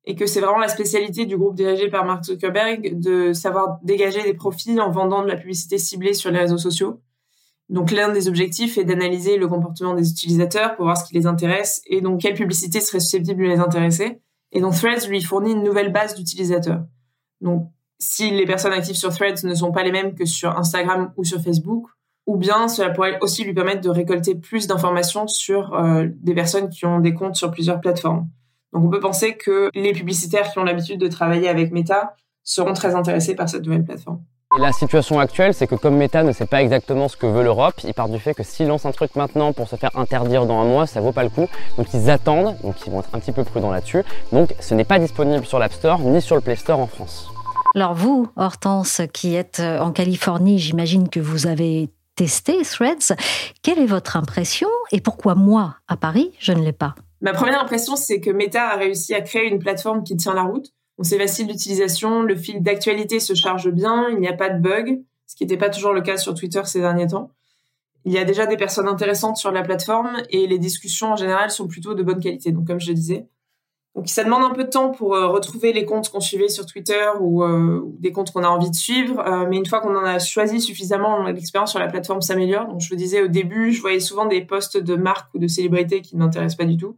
et 0.06 0.14
que 0.14 0.26
c'est 0.26 0.40
vraiment 0.40 0.58
la 0.58 0.68
spécialité 0.68 1.26
du 1.26 1.36
groupe 1.36 1.54
dirigé 1.54 1.88
par 1.88 2.04
Mark 2.04 2.24
Zuckerberg 2.24 2.98
de 3.00 3.32
savoir 3.32 3.78
dégager 3.82 4.22
des 4.22 4.34
profits 4.34 4.78
en 4.78 4.90
vendant 4.90 5.22
de 5.22 5.28
la 5.28 5.36
publicité 5.36 5.78
ciblée 5.78 6.12
sur 6.12 6.30
les 6.30 6.40
réseaux 6.40 6.58
sociaux. 6.58 7.00
Donc 7.70 7.90
l'un 7.90 8.12
des 8.12 8.28
objectifs 8.28 8.76
est 8.76 8.84
d'analyser 8.84 9.38
le 9.38 9.48
comportement 9.48 9.94
des 9.94 10.10
utilisateurs 10.10 10.76
pour 10.76 10.84
voir 10.84 10.98
ce 10.98 11.06
qui 11.06 11.14
les 11.14 11.26
intéresse 11.26 11.80
et 11.86 12.02
donc 12.02 12.20
quelle 12.20 12.34
publicité 12.34 12.80
serait 12.80 13.00
susceptible 13.00 13.42
de 13.42 13.48
les 13.48 13.60
intéresser. 13.60 14.20
Et 14.52 14.60
donc 14.60 14.74
Threads 14.74 15.08
lui 15.08 15.22
fournit 15.22 15.52
une 15.52 15.62
nouvelle 15.62 15.90
base 15.90 16.14
d'utilisateurs. 16.14 16.84
Donc 17.40 17.70
si 17.98 18.30
les 18.30 18.44
personnes 18.44 18.72
actives 18.72 18.96
sur 18.96 19.14
Threads 19.14 19.44
ne 19.44 19.54
sont 19.54 19.72
pas 19.72 19.82
les 19.82 19.92
mêmes 19.92 20.14
que 20.14 20.26
sur 20.26 20.56
Instagram 20.58 21.12
ou 21.16 21.24
sur 21.24 21.40
Facebook, 21.40 21.86
ou 22.26 22.36
bien 22.36 22.68
cela 22.68 22.90
pourrait 22.90 23.18
aussi 23.20 23.44
lui 23.44 23.54
permettre 23.54 23.80
de 23.80 23.90
récolter 23.90 24.34
plus 24.34 24.66
d'informations 24.66 25.26
sur 25.26 25.74
euh, 25.74 26.06
des 26.20 26.34
personnes 26.34 26.68
qui 26.68 26.84
ont 26.84 27.00
des 27.00 27.14
comptes 27.14 27.36
sur 27.36 27.50
plusieurs 27.50 27.80
plateformes. 27.80 28.28
Donc 28.74 28.84
on 28.84 28.88
peut 28.88 29.00
penser 29.00 29.36
que 29.36 29.70
les 29.74 29.92
publicitaires 29.92 30.50
qui 30.50 30.58
ont 30.58 30.64
l'habitude 30.64 31.00
de 31.00 31.08
travailler 31.08 31.48
avec 31.48 31.72
Meta 31.72 32.14
seront 32.42 32.74
très 32.74 32.94
intéressés 32.94 33.34
par 33.34 33.48
cette 33.48 33.64
nouvelle 33.64 33.84
plateforme. 33.84 34.20
Et 34.56 34.60
la 34.60 34.72
situation 34.72 35.18
actuelle, 35.18 35.54
c'est 35.54 35.66
que 35.66 35.74
comme 35.74 35.96
Meta 35.96 36.22
ne 36.22 36.32
sait 36.32 36.46
pas 36.46 36.62
exactement 36.62 37.08
ce 37.08 37.16
que 37.16 37.26
veut 37.26 37.42
l'Europe, 37.42 37.74
ils 37.82 37.94
partent 37.94 38.12
du 38.12 38.20
fait 38.20 38.34
que 38.34 38.42
s'ils 38.42 38.68
lancent 38.68 38.86
un 38.86 38.92
truc 38.92 39.16
maintenant 39.16 39.52
pour 39.52 39.68
se 39.68 39.76
faire 39.76 39.90
interdire 39.96 40.46
dans 40.46 40.60
un 40.60 40.64
mois, 40.64 40.86
ça 40.86 41.00
vaut 41.00 41.12
pas 41.12 41.24
le 41.24 41.30
coup. 41.30 41.48
Donc 41.76 41.86
ils 41.94 42.10
attendent, 42.10 42.56
donc 42.62 42.74
ils 42.86 42.92
vont 42.92 43.00
être 43.00 43.08
un 43.12 43.18
petit 43.18 43.32
peu 43.32 43.44
prudents 43.44 43.70
là-dessus. 43.70 44.02
Donc 44.32 44.54
ce 44.60 44.74
n'est 44.74 44.84
pas 44.84 44.98
disponible 44.98 45.44
sur 45.46 45.58
l'App 45.58 45.72
Store 45.72 46.00
ni 46.00 46.20
sur 46.20 46.36
le 46.36 46.42
Play 46.42 46.56
Store 46.56 46.78
en 46.78 46.86
France. 46.86 47.30
Alors 47.74 47.94
vous, 47.94 48.28
Hortense, 48.36 49.02
qui 49.12 49.34
êtes 49.34 49.60
en 49.60 49.90
Californie, 49.90 50.58
j'imagine 50.58 51.08
que 51.08 51.18
vous 51.18 51.46
avez 51.46 51.90
testé 52.14 52.62
Threads. 52.62 53.16
Quelle 53.62 53.80
est 53.80 53.86
votre 53.86 54.16
impression? 54.16 54.68
Et 54.92 55.00
pourquoi 55.00 55.34
moi, 55.34 55.76
à 55.88 55.96
Paris, 55.96 56.32
je 56.38 56.52
ne 56.52 56.62
l'ai 56.62 56.72
pas? 56.72 56.94
Ma 57.24 57.32
première 57.32 57.58
impression, 57.58 57.96
c'est 57.96 58.20
que 58.20 58.30
Meta 58.30 58.68
a 58.68 58.76
réussi 58.76 59.14
à 59.14 59.22
créer 59.22 59.48
une 59.48 59.58
plateforme 59.58 60.04
qui 60.04 60.14
tient 60.14 60.34
la 60.34 60.42
route. 60.42 60.74
c'est 61.00 61.18
facile 61.18 61.46
d'utilisation, 61.46 62.20
le 62.20 62.36
fil 62.36 62.62
d'actualité 62.62 63.18
se 63.18 63.32
charge 63.32 63.70
bien, 63.70 64.10
il 64.10 64.18
n'y 64.18 64.28
a 64.28 64.34
pas 64.34 64.50
de 64.50 64.60
bug, 64.60 65.02
ce 65.26 65.34
qui 65.34 65.44
n'était 65.44 65.56
pas 65.56 65.70
toujours 65.70 65.94
le 65.94 66.02
cas 66.02 66.18
sur 66.18 66.34
Twitter 66.34 66.60
ces 66.66 66.80
derniers 66.80 67.06
temps. 67.06 67.30
Il 68.04 68.12
y 68.12 68.18
a 68.18 68.24
déjà 68.24 68.44
des 68.44 68.58
personnes 68.58 68.88
intéressantes 68.88 69.38
sur 69.38 69.50
la 69.52 69.62
plateforme 69.62 70.20
et 70.28 70.46
les 70.46 70.58
discussions 70.58 71.12
en 71.12 71.16
général 71.16 71.50
sont 71.50 71.66
plutôt 71.66 71.94
de 71.94 72.02
bonne 72.02 72.20
qualité. 72.20 72.52
Donc, 72.52 72.66
comme 72.66 72.78
je 72.78 72.88
le 72.88 72.94
disais, 72.94 73.26
Donc 73.94 74.08
ça 74.08 74.24
demande 74.24 74.42
un 74.42 74.50
peu 74.50 74.64
de 74.64 74.70
temps 74.70 74.90
pour 74.90 75.14
euh, 75.14 75.28
retrouver 75.28 75.72
les 75.72 75.84
comptes 75.84 76.10
qu'on 76.10 76.20
suivait 76.20 76.48
sur 76.48 76.66
Twitter 76.66 77.06
ou, 77.20 77.44
euh, 77.44 77.80
des 78.00 78.10
comptes 78.10 78.32
qu'on 78.32 78.42
a 78.42 78.48
envie 78.48 78.70
de 78.70 78.74
suivre. 78.74 79.20
Euh, 79.20 79.46
mais 79.48 79.56
une 79.56 79.66
fois 79.66 79.80
qu'on 79.80 79.94
en 79.94 80.04
a 80.04 80.18
choisi 80.18 80.60
suffisamment, 80.60 81.22
l'expérience 81.24 81.70
sur 81.70 81.78
la 81.78 81.86
plateforme 81.86 82.20
s'améliore. 82.20 82.66
Donc 82.66 82.80
je 82.80 82.88
vous 82.88 82.96
disais 82.96 83.22
au 83.22 83.28
début, 83.28 83.70
je 83.70 83.80
voyais 83.80 84.00
souvent 84.00 84.26
des 84.26 84.44
posts 84.44 84.78
de 84.78 84.96
marques 84.96 85.32
ou 85.34 85.38
de 85.38 85.46
célébrités 85.46 86.00
qui 86.00 86.16
ne 86.16 86.24
m'intéressent 86.24 86.56
pas 86.56 86.64
du 86.64 86.76
tout. 86.76 86.96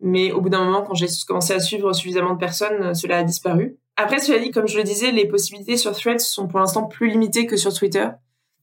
Mais 0.00 0.30
au 0.30 0.40
bout 0.40 0.48
d'un 0.48 0.64
moment, 0.64 0.82
quand 0.82 0.94
j'ai 0.94 1.08
commencé 1.26 1.52
à 1.52 1.58
suivre 1.58 1.92
suffisamment 1.92 2.34
de 2.34 2.38
personnes, 2.38 2.94
cela 2.94 3.18
a 3.18 3.24
disparu. 3.24 3.76
Après, 3.96 4.20
cela 4.20 4.38
dit, 4.38 4.52
comme 4.52 4.68
je 4.68 4.78
le 4.78 4.84
disais, 4.84 5.10
les 5.10 5.26
possibilités 5.26 5.76
sur 5.76 5.90
Threads 5.90 6.20
sont 6.20 6.46
pour 6.46 6.60
l'instant 6.60 6.84
plus 6.84 7.08
limitées 7.08 7.46
que 7.46 7.56
sur 7.56 7.74
Twitter. 7.74 8.06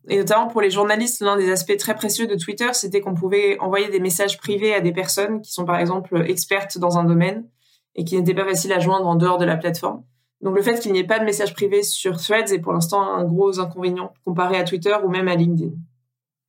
Et 0.07 0.17
notamment 0.17 0.47
pour 0.47 0.61
les 0.61 0.69
journalistes, 0.69 1.19
l'un 1.19 1.35
des 1.35 1.51
aspects 1.51 1.75
très 1.75 1.93
précieux 1.93 2.25
de 2.25 2.35
Twitter, 2.35 2.69
c'était 2.71 3.01
qu'on 3.01 3.15
pouvait 3.15 3.59
envoyer 3.59 3.89
des 3.89 3.99
messages 3.99 4.37
privés 4.37 4.73
à 4.73 4.79
des 4.79 4.93
personnes 4.93 5.41
qui 5.41 5.51
sont 5.51 5.65
par 5.65 5.77
exemple 5.77 6.23
expertes 6.25 6.77
dans 6.77 6.97
un 6.97 7.03
domaine 7.03 7.43
et 7.95 8.03
qui 8.03 8.17
n'était 8.17 8.33
pas 8.33 8.45
facile 8.45 8.73
à 8.73 8.79
joindre 8.79 9.07
en 9.07 9.15
dehors 9.15 9.37
de 9.37 9.45
la 9.45 9.57
plateforme. 9.57 10.03
Donc 10.41 10.55
le 10.55 10.61
fait 10.61 10.79
qu'il 10.79 10.91
n'y 10.91 10.99
ait 10.99 11.05
pas 11.05 11.19
de 11.19 11.25
message 11.25 11.53
privé 11.53 11.81
sur 11.81 12.17
Threads 12.17 12.53
est 12.53 12.59
pour 12.59 12.73
l'instant 12.73 13.01
un 13.01 13.23
gros 13.23 13.59
inconvénient 13.59 14.13
comparé 14.25 14.57
à 14.57 14.63
Twitter 14.63 14.95
ou 15.03 15.09
même 15.09 15.27
à 15.27 15.35
LinkedIn. 15.35 15.71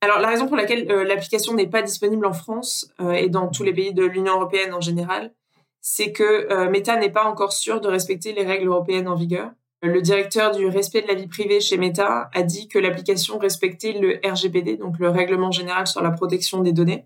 Alors 0.01 0.19
la 0.19 0.27
raison 0.27 0.47
pour 0.47 0.57
laquelle 0.57 0.91
euh, 0.91 1.03
l'application 1.03 1.53
n'est 1.53 1.67
pas 1.67 1.81
disponible 1.81 2.25
en 2.25 2.33
France 2.33 2.91
euh, 2.99 3.13
et 3.13 3.29
dans 3.29 3.47
tous 3.47 3.63
les 3.63 3.73
pays 3.73 3.93
de 3.93 4.03
l'Union 4.03 4.35
européenne 4.35 4.73
en 4.73 4.81
général, 4.81 5.33
c'est 5.81 6.11
que 6.11 6.51
euh, 6.51 6.69
Meta 6.69 6.97
n'est 6.97 7.09
pas 7.09 7.25
encore 7.25 7.53
sûr 7.53 7.81
de 7.81 7.87
respecter 7.87 8.33
les 8.33 8.45
règles 8.45 8.67
européennes 8.67 9.07
en 9.07 9.15
vigueur. 9.15 9.51
Le 9.81 10.01
directeur 10.01 10.51
du 10.51 10.67
respect 10.67 11.01
de 11.01 11.07
la 11.07 11.13
vie 11.13 11.27
privée 11.27 11.61
chez 11.61 11.77
Meta 11.77 12.29
a 12.33 12.43
dit 12.43 12.67
que 12.67 12.79
l'application 12.79 13.37
respectait 13.37 13.93
le 13.93 14.19
RGPD, 14.23 14.77
donc 14.77 14.99
le 14.99 15.09
règlement 15.09 15.51
général 15.51 15.87
sur 15.87 16.01
la 16.01 16.11
protection 16.11 16.61
des 16.61 16.73
données, 16.73 17.05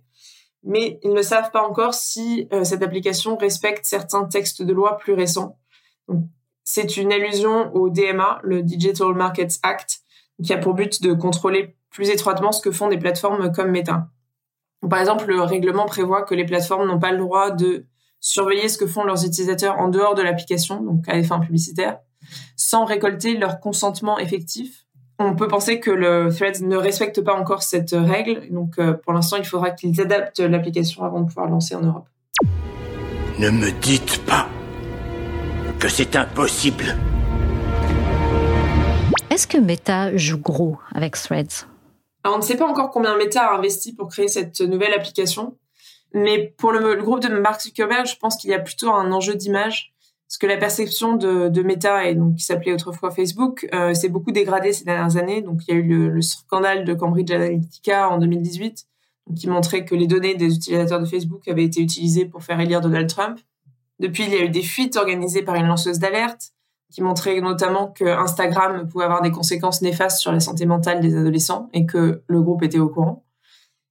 mais 0.64 1.00
ils 1.04 1.14
ne 1.14 1.22
savent 1.22 1.52
pas 1.52 1.68
encore 1.68 1.94
si 1.94 2.48
euh, 2.54 2.64
cette 2.64 2.84
application 2.84 3.38
respecte 3.38 3.86
certains 3.86 4.26
textes 4.26 4.62
de 4.62 4.74
loi 4.74 4.98
plus 4.98 5.14
récents. 5.14 5.58
C'est 6.64 6.98
une 6.98 7.12
allusion 7.12 7.74
au 7.76 7.90
DMA, 7.90 8.40
le 8.44 8.62
Digital 8.62 9.14
Markets 9.14 9.60
Act, 9.64 10.02
qui 10.44 10.54
a 10.54 10.58
pour 10.58 10.74
but 10.74 11.02
de 11.02 11.14
contrôler 11.14 11.76
plus 11.90 12.10
étroitement 12.10 12.52
ce 12.52 12.62
que 12.62 12.72
font 12.72 12.88
des 12.88 12.98
plateformes 12.98 13.52
comme 13.52 13.72
Meta. 13.72 14.08
Par 14.90 15.00
exemple, 15.00 15.26
le 15.28 15.42
règlement 15.42 15.86
prévoit 15.86 16.24
que 16.24 16.34
les 16.34 16.46
plateformes 16.46 16.88
n'ont 16.88 17.00
pas 17.00 17.12
le 17.12 17.20
droit 17.20 17.52
de 17.52 17.86
surveiller 18.20 18.70
ce 18.70 18.78
que 18.78 18.88
font 18.88 19.04
leurs 19.04 19.26
utilisateurs 19.26 19.80
en 19.80 19.90
dehors 19.90 20.16
de 20.16 20.22
l'application, 20.22 20.82
donc 20.82 21.08
à 21.08 21.14
des 21.14 21.24
fins 21.24 21.40
publicitaires, 21.40 22.00
sans 22.56 22.86
récolter 22.86 23.38
leur 23.38 23.60
consentement 23.60 24.18
effectif 24.20 24.86
on 25.22 25.36
peut 25.36 25.48
penser 25.48 25.80
que 25.80 25.92
le 25.92 26.34
Threads 26.34 26.62
ne 26.62 26.76
respecte 26.76 27.22
pas 27.22 27.34
encore 27.34 27.64
cette 27.64 27.92
règle. 27.92 28.48
Donc, 28.52 28.80
euh, 28.80 28.94
pour 28.94 29.14
l'instant, 29.14 29.38
il 29.38 29.46
faudra 29.46 29.72
qu'ils 29.72 30.02
adaptent 30.02 30.40
l'application 30.40 31.04
avant 31.04 31.22
de 31.22 31.28
pouvoir 31.28 31.50
lancer 31.50 31.76
en 31.76 31.82
Europe. 31.82 32.08
Ne 33.40 33.50
me 33.50 33.72
dites 33.82 34.24
pas 34.26 34.48
que 35.80 35.88
c'est 35.88 36.16
impossible. 36.16 36.96
Est-ce 39.30 39.48
que 39.48 39.58
Meta 39.58 40.16
joue 40.18 40.40
gros 40.40 40.78
avec 40.94 41.16
Threads? 41.16 41.66
On 42.26 42.38
ne 42.38 42.42
sait 42.42 42.58
pas 42.58 42.68
encore 42.68 42.92
combien 42.92 43.18
Meta 43.18 43.48
a 43.48 43.58
investi 43.58 43.94
pour 43.94 44.10
créer 44.10 44.28
cette 44.28 44.62
nouvelle 44.62 44.94
application. 44.94 45.58
Mais 46.14 46.54
pour 46.58 46.72
le 46.72 46.96
groupe 46.96 47.22
de 47.22 47.30
Mark 47.30 47.62
Zuckerberg, 47.62 48.06
je 48.06 48.18
pense 48.18 48.36
qu'il 48.36 48.50
y 48.50 48.54
a 48.54 48.60
plutôt 48.60 48.92
un 48.92 49.12
enjeu 49.12 49.36
d'image 49.36 49.94
parce 50.32 50.38
que 50.38 50.48
la 50.48 50.56
perception 50.56 51.18
de, 51.18 51.50
de 51.50 51.62
Meta, 51.62 52.08
et 52.08 52.16
donc 52.16 52.36
qui 52.36 52.46
s'appelait 52.46 52.72
autrefois 52.72 53.12
Facebook, 53.12 53.68
euh, 53.74 53.94
s'est 53.94 54.08
beaucoup 54.08 54.32
dégradée 54.32 54.72
ces 54.72 54.86
dernières 54.86 55.18
années. 55.18 55.42
Donc 55.42 55.60
il 55.68 55.74
y 55.74 55.78
a 55.78 55.80
eu 55.82 56.10
le, 56.10 56.22
scandale 56.22 56.86
de 56.86 56.94
Cambridge 56.94 57.30
Analytica 57.32 58.10
en 58.10 58.18
2018, 58.18 58.88
qui 59.36 59.50
montrait 59.50 59.84
que 59.84 59.94
les 59.94 60.08
données 60.08 60.36
des 60.36 60.56
utilisateurs 60.56 61.02
de 61.02 61.06
Facebook 61.06 61.46
avaient 61.50 61.66
été 61.66 61.82
utilisées 61.82 62.24
pour 62.24 62.44
faire 62.44 62.62
élire 62.62 62.80
Donald 62.80 63.10
Trump. 63.10 63.40
Depuis, 64.00 64.24
il 64.24 64.30
y 64.30 64.38
a 64.38 64.46
eu 64.46 64.48
des 64.48 64.62
fuites 64.62 64.96
organisées 64.96 65.42
par 65.42 65.56
une 65.56 65.68
lanceuse 65.68 66.00
d'alerte, 66.00 66.54
qui 66.94 67.02
montraient 67.02 67.42
notamment 67.42 67.88
que 67.88 68.06
Instagram 68.06 68.88
pouvait 68.88 69.04
avoir 69.04 69.22
des 69.22 69.32
conséquences 69.32 69.82
néfastes 69.82 70.22
sur 70.22 70.32
la 70.32 70.40
santé 70.40 70.66
mentale 70.66 71.02
des 71.02 71.14
adolescents 71.14 71.68
et 71.74 71.86
que 71.86 72.24
le 72.26 72.42
groupe 72.42 72.64
était 72.64 72.80
au 72.80 72.88
courant. 72.88 73.26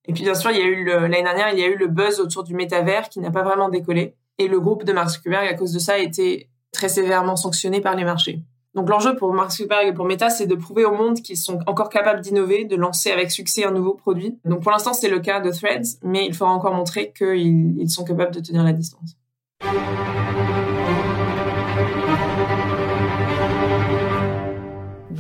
Et 0.07 0.15
puis 0.15 0.23
bien 0.23 0.35
sûr, 0.35 0.51
il 0.53 0.57
y 0.57 0.63
a 0.63 0.65
eu 0.65 0.87
l'année 0.87 1.23
dernière, 1.23 1.53
il 1.53 1.59
y 1.59 1.63
a 1.63 1.67
eu 1.67 1.77
le 1.77 1.87
buzz 1.87 2.19
autour 2.19 2.45
du 2.45 2.55
métavers 2.55 3.11
qui 3.11 3.21
n'a 3.21 3.31
pas 3.31 3.43
vraiment 3.43 3.69
décollé. 3.69 4.17
Et 4.41 4.49
le 4.49 4.59
groupe 4.59 4.85
de 4.85 4.95
Mark 4.95 5.11
Zuckerberg, 5.11 5.47
à 5.47 5.53
cause 5.53 5.71
de 5.71 5.79
ça, 5.79 5.93
a 5.93 5.99
été 5.99 6.49
très 6.73 6.89
sévèrement 6.89 7.37
sanctionné 7.37 7.83
par 7.83 7.95
les 7.95 8.05
marchés. 8.05 8.41
Donc 8.73 8.89
l'enjeu 8.89 9.15
pour 9.15 9.35
Mark 9.35 9.51
Zuckerberg 9.51 9.89
et 9.89 9.93
pour 9.93 10.07
Meta, 10.07 10.31
c'est 10.31 10.47
de 10.47 10.55
prouver 10.55 10.87
au 10.87 10.95
monde 10.95 11.21
qu'ils 11.21 11.37
sont 11.37 11.59
encore 11.67 11.91
capables 11.91 12.23
d'innover, 12.23 12.65
de 12.65 12.75
lancer 12.75 13.11
avec 13.11 13.31
succès 13.31 13.67
un 13.67 13.71
nouveau 13.71 13.93
produit. 13.93 14.39
Donc 14.47 14.63
pour 14.63 14.73
l'instant, 14.73 14.95
c'est 14.95 15.11
le 15.11 15.21
cas 15.21 15.41
de 15.41 15.51
Threads, 15.51 15.99
mais 16.03 16.25
il 16.25 16.33
faudra 16.33 16.55
encore 16.55 16.73
montrer 16.73 17.13
qu'ils 17.13 17.91
sont 17.91 18.05
capables 18.05 18.35
de 18.35 18.41
tenir 18.41 18.65
la 18.65 18.73
distance. 18.73 19.15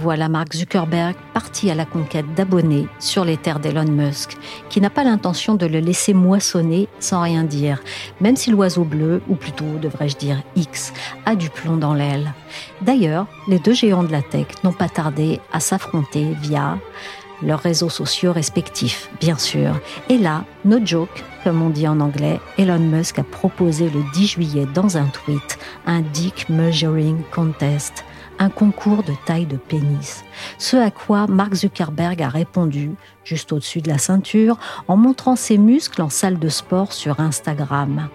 Voilà 0.02 0.30
Mark 0.30 0.54
Zuckerberg 0.54 1.14
parti 1.34 1.70
à 1.70 1.74
la 1.74 1.84
conquête 1.84 2.34
d'abonnés 2.34 2.88
sur 3.00 3.22
les 3.22 3.36
terres 3.36 3.60
d'Elon 3.60 3.84
Musk, 3.84 4.38
qui 4.70 4.80
n'a 4.80 4.88
pas 4.88 5.04
l'intention 5.04 5.56
de 5.56 5.66
le 5.66 5.78
laisser 5.78 6.14
moissonner 6.14 6.88
sans 7.00 7.20
rien 7.20 7.44
dire, 7.44 7.82
même 8.18 8.34
si 8.34 8.50
l'oiseau 8.50 8.84
bleu, 8.84 9.20
ou 9.28 9.34
plutôt 9.34 9.76
devrais-je 9.78 10.16
dire 10.16 10.42
X, 10.56 10.94
a 11.26 11.34
du 11.34 11.50
plomb 11.50 11.76
dans 11.76 11.92
l'aile. 11.92 12.32
D'ailleurs, 12.80 13.26
les 13.46 13.58
deux 13.58 13.74
géants 13.74 14.02
de 14.02 14.10
la 14.10 14.22
tech 14.22 14.46
n'ont 14.64 14.72
pas 14.72 14.88
tardé 14.88 15.38
à 15.52 15.60
s'affronter 15.60 16.28
via 16.40 16.78
leurs 17.42 17.60
réseaux 17.60 17.90
sociaux 17.90 18.32
respectifs, 18.32 19.10
bien 19.20 19.36
sûr. 19.36 19.78
Et 20.08 20.16
là, 20.16 20.44
no 20.64 20.78
joke, 20.82 21.24
comme 21.44 21.60
on 21.60 21.68
dit 21.68 21.86
en 21.86 22.00
anglais, 22.00 22.40
Elon 22.56 22.78
Musk 22.78 23.18
a 23.18 23.22
proposé 23.22 23.90
le 23.90 24.02
10 24.14 24.26
juillet 24.26 24.66
dans 24.72 24.96
un 24.96 25.06
tweet 25.06 25.58
un 25.86 26.00
Dick 26.00 26.48
Measuring 26.48 27.20
Contest 27.34 28.04
un 28.40 28.48
concours 28.48 29.04
de 29.04 29.12
taille 29.26 29.46
de 29.46 29.56
pénis. 29.56 30.24
Ce 30.58 30.76
à 30.76 30.90
quoi 30.90 31.26
Mark 31.28 31.54
Zuckerberg 31.54 32.20
a 32.22 32.28
répondu, 32.28 32.96
juste 33.22 33.52
au-dessus 33.52 33.82
de 33.82 33.88
la 33.88 33.98
ceinture, 33.98 34.58
en 34.88 34.96
montrant 34.96 35.36
ses 35.36 35.58
muscles 35.58 36.02
en 36.02 36.08
salle 36.08 36.38
de 36.38 36.48
sport 36.48 36.92
sur 36.92 37.20
Instagram. 37.20 38.08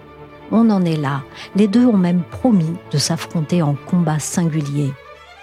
On 0.52 0.70
en 0.70 0.84
est 0.84 0.98
là. 0.98 1.24
Les 1.56 1.68
deux 1.68 1.86
ont 1.86 1.98
même 1.98 2.24
promis 2.24 2.76
de 2.92 2.98
s'affronter 2.98 3.62
en 3.62 3.76
combat 3.76 4.20
singulier. 4.20 4.92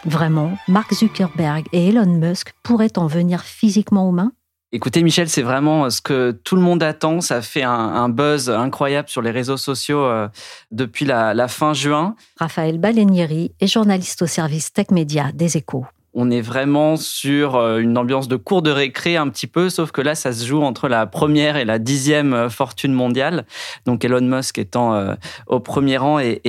Vraiment, 0.04 0.52
Mark 0.68 0.92
Zuckerberg 0.92 1.66
et 1.72 1.88
Elon 1.88 2.06
Musk 2.06 2.54
pourraient 2.62 2.98
en 2.98 3.06
venir 3.06 3.42
physiquement 3.42 4.08
aux 4.08 4.12
mains? 4.12 4.32
Écoutez, 4.74 5.02
Michel, 5.02 5.28
c'est 5.28 5.42
vraiment 5.42 5.84
euh, 5.84 5.90
ce 5.90 6.00
que 6.00 6.30
tout 6.30 6.56
le 6.56 6.62
monde 6.62 6.82
attend. 6.82 7.20
Ça 7.20 7.42
fait 7.42 7.62
un, 7.62 8.08
buzz 8.08 8.48
incroyable 8.48 9.08
sur 9.08 9.20
les 9.20 9.30
réseaux 9.30 9.58
sociaux 9.58 10.04
euh, 10.04 10.28
depuis 10.70 11.04
la, 11.04 11.46
fin 11.48 11.74
juin. 11.74 12.16
Raphaël 12.38 12.78
Balenieri 12.78 13.52
est 13.60 13.66
journaliste 13.66 14.22
au 14.22 14.26
service 14.26 14.72
Tech 14.72 14.86
Média 14.90 15.30
des 15.32 15.58
Échos 15.58 15.84
on 16.14 16.30
est 16.30 16.42
vraiment 16.42 16.96
sur 16.96 17.56
euh, 17.56 17.78
une 17.78 17.96
ambiance 17.96 18.28
de 18.28 18.36
cours 18.36 18.60
de 18.60 18.70
récré 18.70 19.16
un 19.16 19.28
petit 19.28 19.46
peu, 19.46 19.70
sauf 19.70 19.92
que 19.92 20.02
là, 20.02 20.14
ça 20.14 20.32
se 20.32 20.44
joue 20.44 20.62
entre 20.62 20.88
la 20.88 21.06
première 21.06 21.56
et 21.56 21.64
la 21.64 21.78
dixième 21.78 22.34
euh, 22.34 22.48
fortune 22.50 22.92
mondiale. 22.92 23.46
Donc 23.86 24.04
Elon 24.04 24.20
Musk 24.20 24.58
étant 24.58 24.94
euh, 24.94 25.14
au 25.46 25.60
premier 25.60 25.96
rang 25.96 26.18
et, 26.18 26.40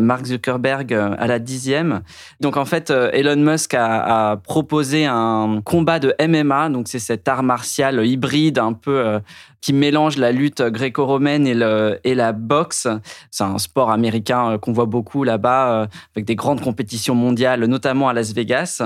Mark 0.00 0.24
Zuckerberg 0.26 0.92
à 0.92 1.26
la 1.26 1.38
dixième. 1.38 2.02
Donc 2.40 2.56
en 2.56 2.64
fait, 2.64 2.90
Elon 2.90 3.36
Musk 3.36 3.74
a, 3.74 4.36
proposé 4.42 5.06
un 5.06 5.60
combat 5.64 5.98
de 5.98 6.14
MMA. 6.20 6.68
Donc 6.70 6.88
c'est 6.88 6.98
cet 6.98 7.28
art 7.28 7.42
martial 7.42 8.06
hybride 8.06 8.58
un 8.58 8.72
peu 8.72 9.20
qui 9.60 9.72
mélange 9.72 10.16
la 10.16 10.32
lutte 10.32 10.62
gréco-romaine 10.62 11.46
et, 11.46 11.56
et 12.04 12.14
la 12.14 12.32
boxe. 12.32 12.88
C'est 13.30 13.44
un 13.44 13.58
sport 13.58 13.90
américain 13.90 14.58
qu'on 14.58 14.72
voit 14.72 14.86
beaucoup 14.86 15.24
là-bas, 15.24 15.88
avec 16.14 16.24
des 16.24 16.36
grandes 16.36 16.60
compétitions 16.60 17.14
mondiales, 17.14 17.64
notamment 17.64 18.08
à 18.08 18.12
Las 18.12 18.32
Vegas. 18.32 18.82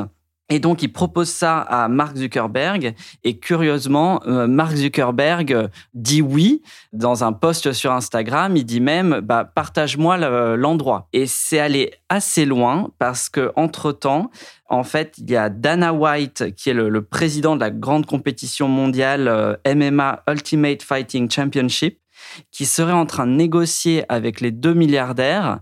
Et 0.52 0.58
donc, 0.58 0.82
il 0.82 0.92
propose 0.92 1.30
ça 1.30 1.60
à 1.60 1.88
Mark 1.88 2.14
Zuckerberg. 2.14 2.94
Et 3.24 3.38
curieusement, 3.38 4.20
euh, 4.26 4.46
Mark 4.46 4.76
Zuckerberg 4.76 5.70
dit 5.94 6.20
oui 6.20 6.60
dans 6.92 7.24
un 7.24 7.32
post 7.32 7.72
sur 7.72 7.90
Instagram. 7.90 8.54
Il 8.54 8.66
dit 8.66 8.82
même, 8.82 9.20
bah, 9.22 9.44
partage-moi 9.46 10.18
l'endroit. 10.58 11.08
Et 11.14 11.26
c'est 11.26 11.58
allé 11.58 11.94
assez 12.10 12.44
loin 12.44 12.90
parce 12.98 13.30
que 13.30 13.50
entre 13.56 13.92
temps, 13.92 14.30
en 14.68 14.84
fait, 14.84 15.14
il 15.16 15.30
y 15.30 15.36
a 15.36 15.48
Dana 15.48 15.94
White 15.94 16.54
qui 16.54 16.68
est 16.68 16.74
le, 16.74 17.02
président 17.02 17.56
de 17.56 17.60
la 17.60 17.70
grande 17.70 18.04
compétition 18.04 18.68
mondiale 18.68 19.28
euh, 19.28 19.56
MMA 19.66 20.22
Ultimate 20.28 20.82
Fighting 20.82 21.30
Championship 21.30 21.98
qui 22.50 22.66
serait 22.66 22.92
en 22.92 23.06
train 23.06 23.26
de 23.26 23.32
négocier 23.32 24.04
avec 24.10 24.42
les 24.42 24.50
deux 24.50 24.74
milliardaires 24.74 25.60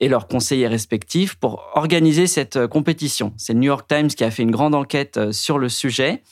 et 0.00 0.08
leurs 0.08 0.28
conseillers 0.28 0.68
respectifs 0.68 1.36
pour 1.36 1.64
organiser 1.74 2.26
cette 2.26 2.56
euh, 2.56 2.68
compétition. 2.68 3.32
C'est 3.36 3.54
le 3.54 3.60
New 3.60 3.66
York 3.66 3.86
Times 3.88 4.08
qui 4.08 4.24
a 4.24 4.30
fait 4.30 4.42
une 4.42 4.50
grande 4.50 4.74
enquête 4.74 5.16
euh, 5.16 5.32
sur 5.32 5.58
le 5.58 5.68
sujet. 5.68 6.22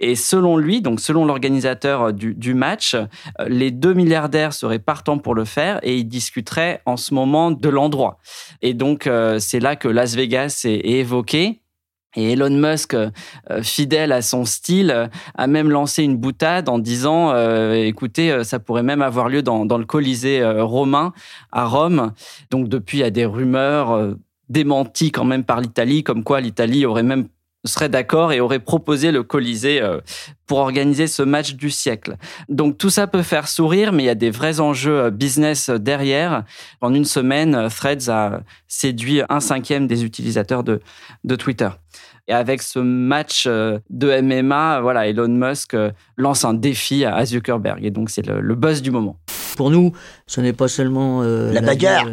Et 0.00 0.16
selon 0.16 0.56
lui, 0.56 0.82
donc 0.82 1.00
selon 1.00 1.24
l'organisateur 1.24 2.08
euh, 2.08 2.12
du, 2.12 2.54
match, 2.54 2.96
les 3.46 3.70
deux 3.70 3.94
milliardaires 3.94 4.52
seraient 4.52 4.80
partants 4.80 5.18
pour 5.18 5.34
le 5.34 5.44
faire 5.44 5.78
et 5.82 5.96
ils 5.96 6.04
discuteraient 6.04 6.82
en 6.84 6.96
ce 6.96 7.14
moment 7.14 7.50
de 7.50 7.68
l'endroit. 7.68 8.18
Et 8.60 8.74
donc 8.74 9.08
c'est 9.38 9.60
là 9.60 9.76
que 9.76 9.88
Las 9.88 10.14
Vegas 10.14 10.62
est, 10.64 10.84
évoqué. 10.84 11.60
Et 12.16 12.32
Elon 12.32 12.50
Musk, 12.50 12.96
fidèle 13.62 14.12
à 14.12 14.22
son 14.22 14.44
style, 14.44 15.10
a 15.34 15.46
même 15.46 15.70
lancé 15.70 16.02
une 16.02 16.16
boutade 16.16 16.68
en 16.68 16.78
disant 16.78 17.34
écoutez, 17.72 18.44
ça 18.44 18.58
pourrait 18.58 18.82
même 18.82 19.02
avoir 19.02 19.28
lieu 19.28 19.42
dans, 19.42 19.66
dans 19.66 19.78
le 19.78 19.84
Colisée 19.84 20.44
romain 20.60 21.12
à 21.50 21.66
Rome. 21.66 22.12
Donc 22.50 22.68
depuis, 22.68 22.98
il 22.98 23.00
y 23.00 23.04
a 23.04 23.10
des 23.10 23.26
rumeurs 23.26 24.14
démenties 24.48 25.10
quand 25.10 25.24
même 25.24 25.44
par 25.44 25.60
l'Italie, 25.60 26.04
comme 26.04 26.22
quoi 26.24 26.40
l'Italie 26.40 26.86
aurait 26.86 27.02
même 27.02 27.26
serait 27.64 27.88
d'accord 27.88 28.32
et 28.32 28.40
aurait 28.40 28.58
proposé 28.58 29.10
le 29.10 29.22
Colisée 29.22 29.80
euh, 29.82 30.00
pour 30.46 30.58
organiser 30.58 31.06
ce 31.06 31.22
match 31.22 31.54
du 31.54 31.70
siècle. 31.70 32.16
Donc 32.48 32.78
tout 32.78 32.90
ça 32.90 33.06
peut 33.06 33.22
faire 33.22 33.48
sourire, 33.48 33.92
mais 33.92 34.02
il 34.02 34.06
y 34.06 34.10
a 34.10 34.14
des 34.14 34.30
vrais 34.30 34.60
enjeux 34.60 35.04
euh, 35.04 35.10
business 35.10 35.70
derrière. 35.70 36.44
En 36.80 36.94
une 36.94 37.04
semaine, 37.04 37.54
euh, 37.54 37.68
Threads 37.68 38.08
a 38.08 38.40
séduit 38.68 39.22
un 39.28 39.40
cinquième 39.40 39.86
des 39.86 40.04
utilisateurs 40.04 40.64
de, 40.64 40.80
de 41.24 41.36
Twitter. 41.36 41.70
Et 42.26 42.32
avec 42.32 42.62
ce 42.62 42.78
match 42.78 43.46
de 43.46 43.80
MMA, 43.90 44.80
voilà, 44.80 45.06
Elon 45.06 45.28
Musk 45.28 45.76
lance 46.16 46.46
un 46.46 46.54
défi 46.54 47.04
à 47.04 47.22
Zuckerberg. 47.26 47.84
Et 47.84 47.90
donc 47.90 48.08
c'est 48.08 48.26
le, 48.26 48.54
buzz 48.54 48.80
du 48.80 48.90
moment. 48.90 49.18
Pour 49.58 49.70
nous, 49.70 49.92
ce 50.26 50.40
n'est 50.40 50.54
pas 50.54 50.68
seulement 50.68 51.20
la, 51.20 51.60
bagarre. 51.60 52.06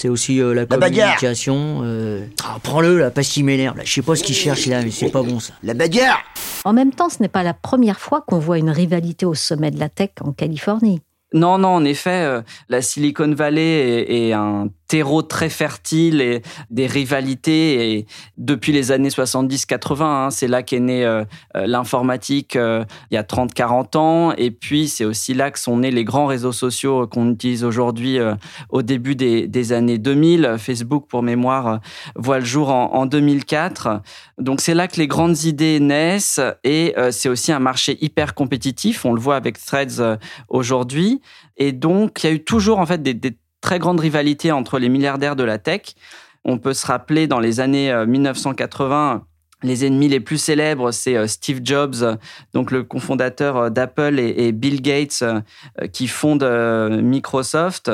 C'est 0.00 0.08
aussi 0.08 0.40
euh, 0.40 0.54
la, 0.54 0.64
communication. 0.64 1.82
Euh, 1.82 2.24
ah, 2.42 2.56
Prends-le, 2.62 2.98
là, 2.98 3.10
pas 3.10 3.22
si 3.22 3.42
m'énerve. 3.42 3.76
Je 3.84 3.92
sais 3.92 4.00
pas 4.00 4.16
ce 4.16 4.24
qu'il 4.24 4.34
cherche 4.34 4.64
là, 4.64 4.80
mais 4.82 4.90
c'est 4.90 5.10
pas 5.10 5.22
bon 5.22 5.40
ça. 5.40 5.52
La 5.62 5.74
bagarre 5.74 6.22
En 6.64 6.72
même 6.72 6.90
temps, 6.90 7.10
ce 7.10 7.20
n'est 7.20 7.28
pas 7.28 7.42
la 7.42 7.52
première 7.52 8.00
fois 8.00 8.24
qu'on 8.26 8.38
voit 8.38 8.56
une 8.56 8.70
rivalité 8.70 9.26
au 9.26 9.34
sommet 9.34 9.70
de 9.70 9.78
la 9.78 9.90
tech 9.90 10.12
en 10.22 10.32
Californie. 10.32 11.02
Non, 11.34 11.58
non, 11.58 11.68
en 11.68 11.84
effet, 11.84 12.24
euh, 12.24 12.40
la 12.70 12.80
Silicon 12.80 13.34
Valley 13.34 14.06
est, 14.08 14.32
un 14.32 14.68
terreau 14.90 15.22
très 15.22 15.48
fertile 15.48 16.20
et 16.20 16.42
des 16.68 16.88
rivalités. 16.88 17.94
Et 17.94 18.06
depuis 18.38 18.72
les 18.72 18.90
années 18.90 19.08
70-80, 19.08 20.02
hein, 20.02 20.30
c'est 20.30 20.48
là 20.48 20.64
qu'est 20.64 20.80
née 20.80 21.04
euh, 21.04 21.24
euh, 21.56 21.66
l'informatique 21.68 22.56
il 22.56 23.14
y 23.14 23.16
a 23.16 23.22
30-40 23.22 23.96
ans. 23.96 24.32
Et 24.32 24.50
puis, 24.50 24.88
c'est 24.88 25.04
aussi 25.04 25.32
là 25.32 25.52
que 25.52 25.60
sont 25.60 25.78
nés 25.78 25.92
les 25.92 26.02
grands 26.02 26.26
réseaux 26.26 26.50
sociaux 26.50 27.06
qu'on 27.06 27.30
utilise 27.30 27.62
aujourd'hui 27.62 28.18
au 28.70 28.82
début 28.82 29.14
des, 29.14 29.72
années 29.72 29.98
2000. 29.98 30.56
Facebook, 30.58 31.06
pour 31.08 31.22
mémoire, 31.22 31.80
voit 32.16 32.40
le 32.40 32.44
jour 32.44 32.70
en, 32.70 32.92
en 32.92 33.06
2004. 33.06 34.02
Donc, 34.38 34.60
c'est 34.60 34.74
là 34.74 34.88
que 34.88 34.96
les 34.96 35.06
grandes 35.06 35.44
idées 35.44 35.78
naissent. 35.78 36.40
Et 36.64 36.94
c'est 37.12 37.28
aussi 37.28 37.52
un 37.52 37.60
marché 37.60 37.96
hyper 38.00 38.34
compétitif. 38.34 39.04
On 39.04 39.12
le 39.12 39.20
voit 39.20 39.36
avec 39.36 39.64
Threads 39.64 40.18
aujourd'hui. 40.48 41.20
Et 41.56 41.72
donc, 41.72 42.24
il 42.24 42.26
y 42.26 42.30
a 42.30 42.32
eu 42.32 42.42
toujours 42.42 42.78
en 42.78 42.86
fait 42.86 43.02
des, 43.02 43.14
très 43.60 43.78
grandes 43.78 44.00
rivalités 44.00 44.52
entre 44.52 44.78
les 44.78 44.88
milliardaires 44.88 45.36
de 45.36 45.44
la 45.44 45.58
tech. 45.58 45.94
On 46.44 46.58
peut 46.58 46.74
se 46.74 46.86
rappeler 46.86 47.26
dans 47.26 47.40
les 47.40 47.60
années 47.60 47.92
1980 48.06 49.14
euh, 49.14 49.18
les 49.62 49.84
ennemis 49.84 50.08
les 50.08 50.20
plus 50.20 50.38
célèbres, 50.38 50.90
c'est 50.90 51.16
euh, 51.16 51.26
Steve 51.26 51.60
Jobs, 51.62 52.16
donc 52.54 52.70
le 52.70 52.82
cofondateur 52.82 53.56
euh, 53.56 53.68
d'Apple, 53.70 54.18
et 54.18 54.52
Bill 54.52 54.80
Gates, 54.80 55.22
qui 55.92 56.08
fonde 56.08 56.44
Microsoft. 57.02 57.90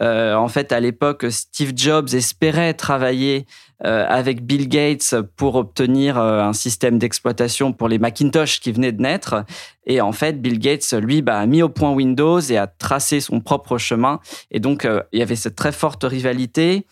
En 0.00 0.48
fait, 0.48 0.72
à 0.72 0.80
l'époque, 0.80 1.26
Steve 1.30 1.72
Jobs 1.76 2.08
espérait 2.14 2.74
travailler 2.74 3.46
avec 3.82 4.46
Bill 4.46 4.68
Gates 4.68 5.14
pour 5.36 5.56
obtenir 5.56 6.16
un 6.18 6.52
système 6.52 6.98
d'exploitation 6.98 7.72
pour 7.72 7.88
les 7.88 7.98
Macintosh 7.98 8.60
qui 8.60 8.72
venaient 8.72 8.92
de 8.92 9.02
naître. 9.02 9.44
Et 9.86 10.00
en 10.00 10.12
fait, 10.12 10.40
Bill 10.40 10.58
Gates, 10.58 10.92
lui, 10.92 11.22
bah, 11.22 11.38
a 11.38 11.46
mis 11.46 11.62
au 11.62 11.68
point 11.68 11.92
Windows 11.92 12.40
et 12.40 12.56
a 12.56 12.66
tracé 12.66 13.20
son 13.20 13.40
propre 13.40 13.78
chemin. 13.78 14.20
Et 14.50 14.60
donc, 14.60 14.84
euh, 14.84 15.02
il 15.12 15.18
y 15.18 15.22
avait 15.22 15.36
cette 15.36 15.56
très 15.56 15.72
forte 15.72 16.04
rivalité. 16.04 16.86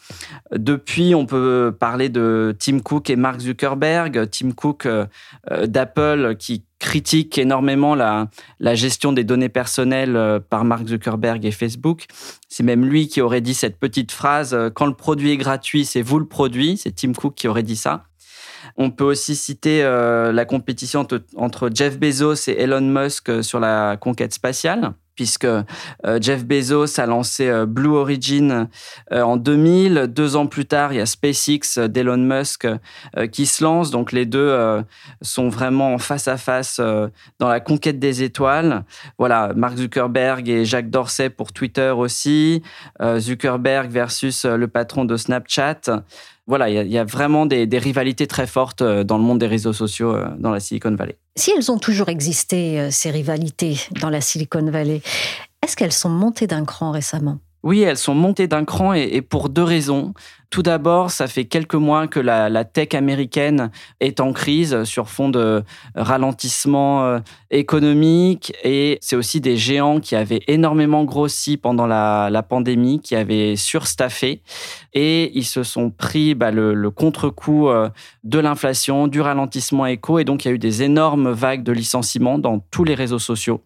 Depuis, 0.52 1.14
on 1.14 1.26
peut 1.26 1.74
parler 1.78 2.08
de 2.08 2.56
Tim 2.58 2.80
Cook 2.80 3.08
et 3.10 3.16
Mark 3.16 3.40
Zuckerberg. 3.40 4.28
Tim 4.30 4.52
Cook 4.52 4.86
euh, 4.86 5.06
euh, 5.50 5.66
d'Apple 5.66 6.36
qui 6.36 6.64
critique 6.80 7.38
énormément 7.38 7.94
la, 7.94 8.28
gestion 8.74 9.12
des 9.12 9.22
données 9.22 9.48
personnelles 9.48 10.40
par 10.50 10.64
Mark 10.64 10.88
Zuckerberg 10.88 11.44
et 11.44 11.52
Facebook. 11.52 12.06
C'est 12.48 12.64
même 12.64 12.84
lui 12.84 13.06
qui 13.06 13.20
aurait 13.20 13.40
dit 13.40 13.54
cette 13.54 13.78
petite 13.78 14.10
phrase 14.10 14.56
Quand 14.74 14.86
le 14.86 14.94
produit 14.94 15.30
est 15.30 15.36
gratuit, 15.36 15.84
c'est 15.84 16.02
vous 16.02 16.18
le 16.18 16.26
produit. 16.26 16.76
C'est 16.76 16.96
Tim 16.96 17.12
Cook 17.12 17.34
qui 17.36 17.46
aurait 17.46 17.62
dit 17.62 17.76
ça. 17.76 18.04
On 18.76 18.90
peut 18.90 19.04
aussi 19.04 19.36
citer 19.36 19.82
euh, 19.82 20.32
la 20.32 20.44
compétition 20.44 21.06
entre, 21.36 21.70
Jeff 21.72 21.98
Bezos 21.98 22.48
et 22.48 22.62
Elon 22.62 22.80
Musk 22.80 23.28
euh, 23.28 23.42
sur 23.42 23.60
la 23.60 23.96
conquête 23.96 24.32
spatiale 24.32 24.92
puisque 25.20 25.44
euh, 25.44 25.62
Jeff 26.18 26.46
Bezos 26.46 26.98
a 26.98 27.04
lancé 27.04 27.52
Blue 27.66 27.90
Origin 27.90 28.68
en 29.10 29.36
2000. 29.36 30.06
Deux 30.08 30.34
ans 30.34 30.46
plus 30.46 30.64
tard, 30.64 30.94
il 30.94 30.96
y 30.96 31.00
a 31.00 31.04
SpaceX 31.04 31.78
d'Elon 31.90 32.16
Musk 32.16 32.66
qui 33.30 33.44
se 33.44 33.62
lance. 33.62 33.90
Donc 33.90 34.12
les 34.12 34.24
deux 34.24 34.82
sont 35.20 35.50
vraiment 35.50 35.98
face 35.98 36.26
à 36.26 36.38
face 36.38 36.80
dans 37.38 37.48
la 37.48 37.60
conquête 37.60 37.98
des 37.98 38.22
étoiles. 38.22 38.84
Voilà, 39.18 39.52
Mark 39.54 39.76
Zuckerberg 39.76 40.48
et 40.48 40.64
Jacques 40.64 40.88
Dorsey 40.88 41.28
pour 41.28 41.52
Twitter 41.52 41.90
aussi. 41.90 42.62
Zuckerberg 43.18 43.90
versus 43.90 44.46
le 44.46 44.68
patron 44.68 45.04
de 45.04 45.18
Snapchat 45.18 45.82
voilà, 46.50 46.68
il 46.68 46.90
y, 46.90 46.98
a 46.98 47.04
vraiment 47.04 47.46
des, 47.46 47.78
rivalités 47.78 48.26
très 48.26 48.48
fortes 48.48 48.82
euh, 48.82 49.04
dans 49.04 49.18
le 49.18 49.22
monde 49.22 49.38
des 49.38 49.46
réseaux 49.46 49.72
sociaux 49.72 50.16
euh, 50.16 50.26
dans 50.36 50.50
la 50.50 50.58
Silicon 50.58 50.92
Valley. 50.96 51.16
Si 51.36 51.52
elles 51.56 51.70
ont 51.70 51.78
toujours 51.78 52.08
existé, 52.08 52.80
euh, 52.80 52.88
ces 52.90 53.12
rivalités 53.12 53.76
dans 54.00 54.10
la 54.10 54.20
Silicon 54.20 54.68
Valley, 54.68 55.00
est-ce 55.64 55.76
qu'elles 55.76 55.92
sont 55.92 56.08
montées 56.08 56.48
d'un 56.48 56.64
cran 56.64 56.90
récemment? 56.90 57.38
Oui, 57.62 57.82
elles 57.82 57.98
sont 57.98 58.14
montées 58.14 58.48
d'un 58.48 58.64
cran 58.64 58.94
et, 58.94 59.20
pour 59.20 59.50
deux 59.50 59.62
raisons. 59.62 60.14
Tout 60.48 60.62
d'abord, 60.62 61.10
ça 61.10 61.28
fait 61.28 61.44
quelques 61.44 61.74
mois 61.74 62.08
que 62.08 62.18
la, 62.18 62.64
tech 62.64 62.94
américaine 62.94 63.70
est 64.00 64.18
en 64.18 64.32
crise 64.32 64.82
sur 64.84 65.08
fond 65.08 65.28
de 65.28 65.62
ralentissement 65.94 67.04
euh, 67.04 67.18
économique 67.50 68.52
et 68.64 68.98
c'est 69.00 69.14
aussi 69.14 69.40
des 69.40 69.56
géants 69.56 70.00
qui 70.00 70.16
avaient 70.16 70.40
énormément 70.48 71.04
grossi 71.04 71.56
pendant 71.56 71.86
la, 71.86 72.44
pandémie, 72.48 72.98
qui 72.98 73.14
avaient 73.14 73.54
surstaffé 73.54 74.42
et 74.92 75.30
ils 75.38 75.44
se 75.44 75.62
sont 75.62 75.90
pris 75.90 76.34
bah, 76.34 76.50
le, 76.50 76.90
contre-coup 76.90 77.68
euh, 77.68 77.88
de 78.24 78.40
l'inflation, 78.40 79.06
du 79.06 79.20
ralentissement 79.20 79.86
éco 79.86 80.18
et 80.18 80.24
donc 80.24 80.44
il 80.44 80.48
y 80.48 80.50
a 80.50 80.54
eu 80.54 80.58
des 80.58 80.82
énormes 80.82 81.30
vagues 81.30 81.62
de 81.62 81.72
licenciements 81.72 82.38
dans 82.38 82.58
tous 82.58 82.82
les 82.82 82.94
réseaux 82.94 83.20
sociaux. 83.20 83.62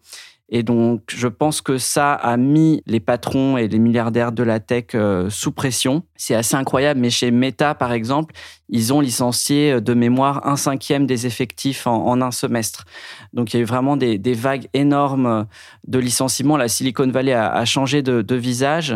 Et 0.49 0.61
donc, 0.61 1.01
je 1.07 1.27
pense 1.27 1.61
que 1.61 1.79
ça 1.79 2.13
a 2.13 2.37
mis 2.37 2.83
les 2.85 2.99
patrons 2.99 3.57
et 3.57 3.67
les 3.67 3.79
milliardaires 3.79 4.31
de 4.31 4.43
la 4.43 4.59
tech 4.59 4.85
euh, 4.93 5.27
sous 5.31 5.51
pression. 5.51 6.03
C'est 6.15 6.35
assez 6.35 6.55
incroyable, 6.55 6.99
mais 6.99 7.09
chez 7.09 7.31
Meta, 7.31 7.73
par 7.73 7.91
exemple, 7.91 8.35
ils 8.69 8.93
ont 8.93 9.01
licencié 9.01 9.73
euh, 9.73 9.81
de 9.81 9.95
mémoire 9.95 10.45
un 10.47 10.55
cinquième 10.55 11.07
des 11.07 11.25
effectifs 11.25 11.87
en, 11.87 12.21
un 12.21 12.29
semestre. 12.29 12.85
Donc, 13.33 13.53
il 13.53 13.57
y 13.57 13.59
a 13.59 13.63
eu 13.63 13.65
vraiment 13.65 13.97
des, 13.97 14.19
vagues 14.33 14.67
énormes 14.73 15.25
euh, 15.25 15.43
de 15.87 15.97
licenciements. 15.97 16.57
La 16.57 16.67
Silicon 16.67 17.07
Valley 17.07 17.33
a, 17.33 17.65
changé 17.65 18.03
de, 18.03 18.35
visage. 18.35 18.95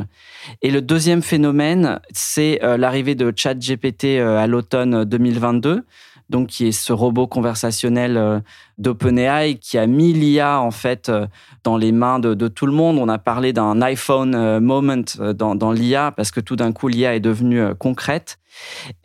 Et 0.62 0.70
le 0.70 0.84
deuxième 0.84 1.24
phénomène, 1.24 2.00
c'est 2.12 2.60
l'arrivée 2.62 3.16
de 3.16 3.34
ChatGPT 3.36 4.20
à 4.20 4.46
l'automne 4.48 5.06
2022 5.06 5.86
donc 6.30 6.48
qui 6.48 6.68
est 6.68 6.72
ce 6.72 6.94
robot 6.94 7.28
conversationnel 7.28 8.18
euh, 8.18 8.40
d'OpenAI 8.78 9.56
qui 9.56 9.78
a 9.78 9.88
mis 9.88 10.14
l'IA 10.14 10.62
en 10.62 10.72
fait 10.72 11.10
euh, 11.10 11.28
dans 11.64 11.76
les 11.76 11.92
mains 11.92 12.20
de, 12.20 12.48
tout 12.48 12.66
le 12.66 12.72
monde. 12.72 12.98
On 13.00 13.10
a 13.10 13.18
parlé 13.18 13.52
d'un 13.52 13.82
iPhone 13.82 14.36
euh, 14.36 14.60
moment 14.60 15.04
dans, 15.36 15.72
l'IA 15.72 16.12
parce 16.12 16.32
que 16.32 16.40
tout 16.40 16.56
d'un 16.56 16.72
coup 16.72 16.88
l'IA 16.88 17.16
est 17.16 17.20
devenue 17.20 17.76
concrète. 17.76 18.40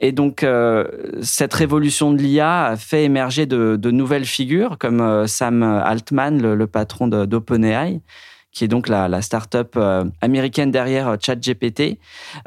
Et 0.00 0.12
donc 0.12 0.44
cette 1.20 1.54
révolution 1.54 2.12
de 2.12 2.18
l'IA 2.18 2.64
a 2.64 2.76
fait 2.76 3.04
émerger 3.04 3.46
de, 3.46 3.90
nouvelles 3.90 4.24
figures 4.24 4.78
comme 4.78 5.26
Sam 5.28 5.62
Altman, 5.62 6.40
le, 6.40 6.66
patron 6.66 7.06
d'OpenAI 7.06 8.00
qui 8.52 8.64
est 8.64 8.68
donc 8.68 8.88
la, 8.88 9.06
la 9.06 9.20
start-up 9.20 9.78
américaine 10.22 10.70
derrière 10.70 11.16
ChatGPT. 11.20 11.98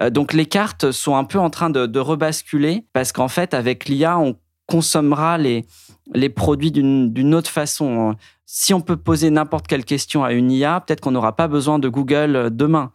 donc 0.09 0.33
les 0.33 0.47
cartes 0.47 0.91
sont 0.91 1.15
un 1.15 1.23
peu 1.23 1.39
en 1.39 1.49
train 1.49 1.69
de, 1.69 1.85
de 1.85 1.99
rebasculer 1.99 2.85
parce 2.93 3.11
qu'en 3.11 3.27
fait, 3.27 3.53
avec 3.53 3.85
l'IA, 3.85 4.17
on 4.17 4.35
consommera 4.67 5.37
les, 5.37 5.65
les 6.13 6.29
produits 6.29 6.71
d'une 6.71 7.35
autre 7.35 7.49
façon. 7.49 8.15
Si 8.45 8.73
on 8.73 8.81
peut 8.81 8.97
poser 8.97 9.29
n'importe 9.29 9.67
quelle 9.67 9.85
question 9.85 10.23
à 10.23 10.31
une 10.31 10.51
IA, 10.51 10.79
peut-être 10.79 11.01
qu'on 11.01 11.11
n'aura 11.11 11.35
pas 11.35 11.47
besoin 11.47 11.79
de 11.79 11.89
Google 11.89 12.35
euh, 12.35 12.49
demain. 12.49 12.91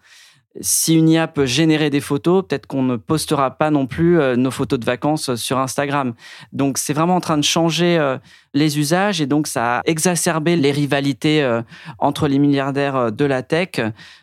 Si 0.61 0.95
une 0.95 1.09
IA 1.09 1.29
peut 1.29 1.47
générer 1.47 1.89
des 1.89 2.01
photos, 2.01 2.45
peut-être 2.47 2.67
qu'on 2.67 2.83
ne 2.83 2.97
postera 2.97 3.53
pas 3.53 3.71
non 3.71 3.87
plus 3.87 4.21
euh, 4.21 4.37
nos 4.37 4.51
photos 4.51 4.79
de 4.79 4.85
vacances 4.85 5.35
sur 5.35 5.59
Instagram. 5.59 6.15
Donc 6.53 6.77
c'est 6.79 6.93
vraiment 6.93 7.17
en 7.17 7.21
train 7.21 7.39
de 7.39 7.45
changer 7.45 7.99
euh, 7.99 8.19
les 8.53 8.79
usages 8.79 9.21
et 9.21 9.27
donc 9.27 9.47
ça 9.47 9.79
a 9.79 9.83
exacerbé 9.85 10.57
les 10.57 10.73
rivalités 10.73 11.61
entre 11.99 12.29
les 12.29 12.39
milliardaires 12.39 13.11
de 13.11 13.25
la 13.25 13.43
tech. 13.43 13.81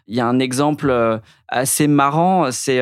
Il 0.07 0.15
y 0.15 0.19
a 0.19 0.27
un 0.27 0.37
exemple 0.37 1.19
assez 1.47 1.87
marrant, 1.87 2.51
c'est 2.51 2.79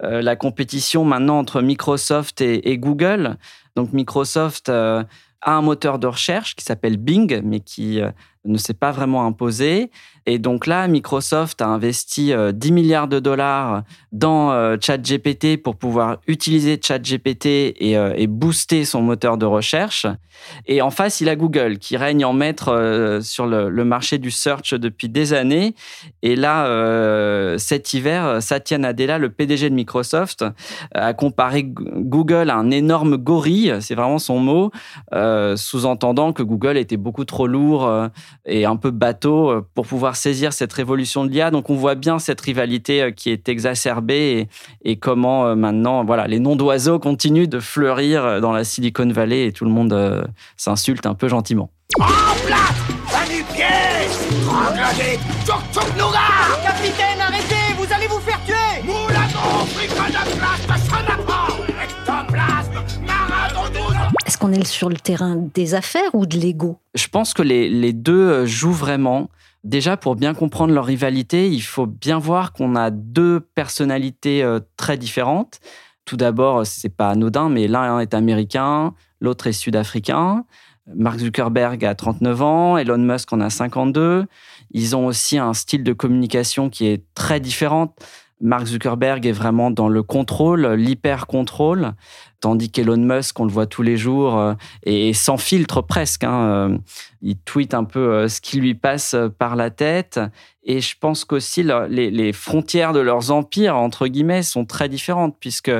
la 0.00 0.36
compétition 0.36 1.04
maintenant 1.04 1.40
entre 1.40 1.62
Microsoft 1.62 2.40
et 2.42 2.78
Google. 2.78 3.38
Donc 3.76 3.92
Microsoft 3.92 4.68
euh, 4.68 5.04
a 5.40 5.52
un 5.52 5.62
moteur 5.62 5.98
de 5.98 6.06
recherche 6.06 6.54
qui 6.54 6.64
s'appelle 6.64 6.96
Bing, 6.96 7.40
mais 7.42 7.60
qui 7.60 8.00
euh, 8.00 8.10
ne 8.44 8.58
s'est 8.58 8.74
pas 8.74 8.92
vraiment 8.92 9.26
imposé. 9.26 9.90
Et 10.26 10.38
donc 10.38 10.66
là, 10.66 10.88
Microsoft 10.88 11.60
a 11.60 11.66
investi 11.66 12.26
10 12.26 12.32
euh, 12.32 12.52
milliards 12.72 13.08
de 13.08 13.18
dollars 13.20 13.82
dans 14.12 14.52
euh, 14.52 14.76
ChatGPT 14.80 15.62
pour 15.62 15.76
pouvoir 15.76 16.18
utiliser 16.26 16.80
ChatGPT 16.82 17.46
et, 17.46 17.98
euh, 17.98 18.14
et 18.16 18.26
booster 18.26 18.86
son 18.86 19.02
moteur 19.02 19.36
de 19.36 19.44
recherche. 19.44 20.06
Et 20.66 20.80
en 20.80 20.90
face, 20.90 21.20
il 21.20 21.28
a 21.28 21.36
Google 21.36 21.78
qui 21.78 21.96
règne 21.96 22.24
en 22.24 22.32
maître 22.32 23.20
sur 23.22 23.46
le, 23.46 23.84
marché 23.84 24.18
du 24.18 24.30
search 24.30 24.74
depuis 24.74 25.08
des 25.08 25.32
années. 25.32 25.74
Et 26.22 26.34
là, 26.34 27.56
cet 27.56 27.94
hiver, 27.94 28.42
Satya 28.42 28.78
Nadella, 28.78 29.18
le 29.18 29.30
PDG 29.30 29.70
de 29.70 29.74
Microsoft, 29.74 30.44
a 30.92 31.12
comparé 31.14 31.62
Google 31.64 32.50
à 32.50 32.56
un 32.56 32.72
énorme 32.72 33.16
gorille, 33.16 33.76
c'est 33.80 33.94
vraiment 33.94 34.18
son 34.18 34.40
mot, 34.40 34.72
sous-entendant 35.54 36.32
que 36.32 36.42
Google 36.42 36.78
était 36.78 36.96
beaucoup 36.96 37.24
trop 37.24 37.46
lourd 37.46 38.10
et 38.46 38.64
un 38.64 38.76
peu 38.76 38.90
bateau 38.90 39.62
pour 39.74 39.86
pouvoir 39.86 40.16
saisir 40.16 40.52
cette 40.52 40.72
révolution 40.72 41.24
de 41.24 41.30
l'IA. 41.30 41.50
Donc 41.50 41.70
on 41.70 41.74
voit 41.74 41.94
bien 41.94 42.18
cette 42.18 42.40
rivalité 42.40 43.02
euh, 43.02 43.10
qui 43.10 43.30
est 43.30 43.48
exacerbée 43.48 44.48
et, 44.84 44.96
comment 44.96 45.46
euh, 45.46 45.54
maintenant 45.54 46.04
voilà 46.04 46.26
les 46.26 46.38
noms 46.38 46.56
d'oiseaux 46.56 46.98
continuent 46.98 47.48
de 47.48 47.60
fleurir 47.60 48.24
euh, 48.24 48.40
dans 48.40 48.52
la 48.52 48.64
Silicon 48.64 49.08
Valley 49.08 49.46
et 49.46 49.52
tout 49.52 49.64
le 49.64 49.70
monde 49.70 50.24
s'insulte 50.56 51.06
un 51.06 51.14
peu 51.14 51.28
gentiment. 51.28 51.70
En 52.00 52.06
place 52.46 52.74
qu'on 64.44 64.52
est 64.52 64.66
sur 64.66 64.90
le 64.90 64.96
terrain 64.96 65.36
des 65.54 65.74
affaires 65.74 66.14
ou 66.14 66.26
de 66.26 66.36
l'ego? 66.36 66.78
Je 66.94 67.08
pense 67.08 67.32
que 67.32 67.42
les, 67.42 67.68
les 67.70 67.92
deux 67.92 68.44
jouent 68.44 68.72
vraiment. 68.72 69.30
Déjà, 69.62 69.96
pour 69.96 70.16
bien 70.16 70.34
comprendre 70.34 70.74
leur 70.74 70.84
rivalité, 70.84 71.48
il 71.48 71.62
faut 71.62 71.86
bien 71.86 72.18
voir 72.18 72.52
qu'on 72.52 72.76
a 72.76 72.90
deux 72.90 73.40
personnalités 73.40 74.42
euh, 74.42 74.60
très 74.76 74.98
différentes. 74.98 75.60
Tout 76.04 76.18
d'abord, 76.18 76.66
c'est 76.66 76.94
pas 76.94 77.08
anodin, 77.08 77.48
mais 77.48 77.66
l'un 77.66 77.98
est 78.00 78.12
américain, 78.12 78.92
l'autre 79.20 79.46
est 79.46 79.52
sud-africain. 79.52 80.44
Mark 80.94 81.18
Zuckerberg 81.18 81.82
a 81.82 81.94
39 81.94 82.42
ans, 82.42 82.76
Elon 82.76 82.98
Musk 82.98 83.32
en 83.32 83.40
a 83.40 83.48
52. 83.48 84.26
Ils 84.72 84.94
ont 84.94 85.06
aussi 85.06 85.38
un 85.38 85.54
style 85.54 85.82
de 85.82 85.94
communication 85.94 86.68
qui 86.68 86.86
est 86.86 87.02
très 87.14 87.40
différent. 87.40 87.94
Mark 88.42 88.66
Zuckerberg 88.66 89.24
est 89.24 89.32
vraiment 89.32 89.70
dans 89.70 89.88
le 89.88 90.02
contrôle, 90.02 90.66
l'hyper-contrôle, 90.74 91.94
tandis 92.44 92.70
qu'Elon 92.70 92.98
Musk, 92.98 93.40
on 93.40 93.46
le 93.46 93.50
voit 93.50 93.64
tous 93.64 93.80
les 93.80 93.96
jours, 93.96 94.38
euh, 94.38 94.52
et 94.84 95.14
sans 95.14 95.38
filtre 95.38 95.80
presque. 95.80 96.24
Hein, 96.24 96.42
euh, 96.42 96.78
il 97.22 97.38
tweet 97.38 97.72
un 97.72 97.84
peu 97.84 98.12
euh, 98.12 98.28
ce 98.28 98.42
qui 98.42 98.60
lui 98.60 98.74
passe 98.74 99.16
par 99.38 99.56
la 99.56 99.70
tête. 99.70 100.20
Et 100.62 100.82
je 100.82 100.94
pense 101.00 101.24
qu'aussi 101.24 101.64
les, 101.88 102.32
frontières 102.34 102.92
de 102.92 103.00
leurs 103.00 103.30
empires, 103.30 103.78
entre 103.78 104.08
guillemets, 104.08 104.42
sont 104.42 104.66
très 104.66 104.90
différentes, 104.90 105.38
puisque 105.40 105.72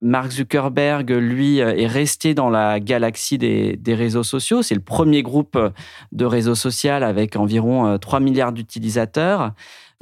Mark 0.00 0.30
Zuckerberg, 0.30 1.10
lui, 1.10 1.58
est 1.58 1.86
resté 1.86 2.32
dans 2.32 2.48
la 2.48 2.80
galaxie 2.80 3.36
des, 3.36 3.76
des 3.76 3.94
réseaux 3.94 4.22
sociaux. 4.22 4.62
C'est 4.62 4.74
le 4.74 4.80
premier 4.80 5.22
groupe 5.22 5.58
de 6.12 6.24
réseaux 6.24 6.54
sociaux 6.54 6.92
avec 6.92 7.36
environ 7.36 7.98
3 7.98 8.20
milliards 8.20 8.52
d'utilisateurs 8.52 9.52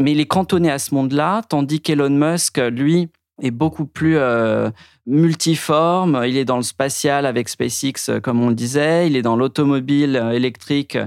mais 0.01 0.11
il 0.11 0.19
est 0.21 0.27
cantonné 0.27 0.73
à 0.73 0.81
ce 0.81 0.93
monde-là, 0.93 1.43
tandis 1.49 1.81
qu'Elon 1.81 2.11
Musk, 2.11 2.59
lui, 2.59 3.11
est 3.43 3.51
beaucoup 3.51 3.87
plus 3.87 4.17
euh, 4.17 4.71
multiforme. 5.07 6.23
Il 6.27 6.37
est 6.37 6.45
dans 6.45 6.57
le 6.57 6.63
spatial 6.63 7.27
avec 7.27 7.49
SpaceX, 7.49 8.09
euh, 8.09 8.21
comme 8.21 8.41
on 8.41 8.49
le 8.49 8.55
disait. 8.55 9.07
Il 9.07 9.17
est 9.17 9.23
dans 9.23 9.37
l'automobile 9.37 10.17
euh, 10.17 10.31
électrique 10.31 10.99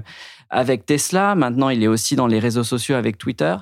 avec 0.50 0.86
Tesla. 0.86 1.36
Maintenant, 1.36 1.70
il 1.70 1.84
est 1.84 1.88
aussi 1.88 2.16
dans 2.16 2.28
les 2.28 2.40
réseaux 2.40 2.63
sociaux 2.63 2.96
avec 2.96 3.18
Twitter. 3.18 3.56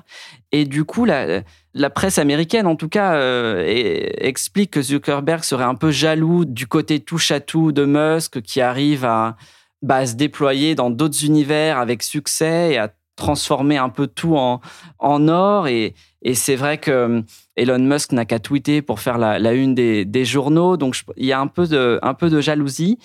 Et 0.52 0.64
du 0.64 0.84
coup, 0.84 1.04
la, 1.04 1.42
presse 1.90 2.18
américaine, 2.18 2.66
en 2.66 2.76
tout 2.76 2.88
cas, 2.88 3.20
explique 3.66 4.70
que 4.70 4.82
Zuckerberg 4.82 5.42
serait 5.42 5.64
un 5.64 5.74
peu 5.74 5.90
jaloux 5.90 6.44
du 6.44 6.68
côté 6.68 7.00
touche-à-tout 7.00 7.72
de 7.72 7.84
Musk, 7.84 8.40
qui 8.40 8.60
arrive 8.60 9.04
à, 9.04 9.36
bah, 9.82 9.96
à 9.96 10.06
se 10.06 10.14
déployer 10.14 10.76
dans 10.76 10.90
d'autres 10.90 11.24
univers 11.24 11.78
avec 11.78 12.04
succès 12.04 12.74
et 12.74 12.78
à 12.78 12.92
transformer 13.16 13.78
un 13.78 13.88
peu 13.88 14.06
tout 14.06 14.36
en, 14.36 14.60
en 14.98 15.28
or. 15.28 15.66
Et, 15.66 15.94
et 16.22 16.34
c'est 16.34 16.56
vrai 16.56 16.78
que 16.78 16.90
euh, 16.90 17.22
Elon 17.56 17.78
Musk 17.78 18.12
n'a 18.12 18.24
qu'à 18.24 18.38
tweeter 18.38 18.82
pour 18.82 19.00
faire 19.00 19.18
la, 19.18 19.52
une 19.52 19.74
des, 19.74 20.24
journaux. 20.24 20.76
Donc, 20.76 20.96
il 21.16 21.26
y 21.26 21.32
a 21.32 21.40
un 21.40 21.46
peu 21.46 21.66
de, 21.66 22.40
jalousie. 22.40 22.98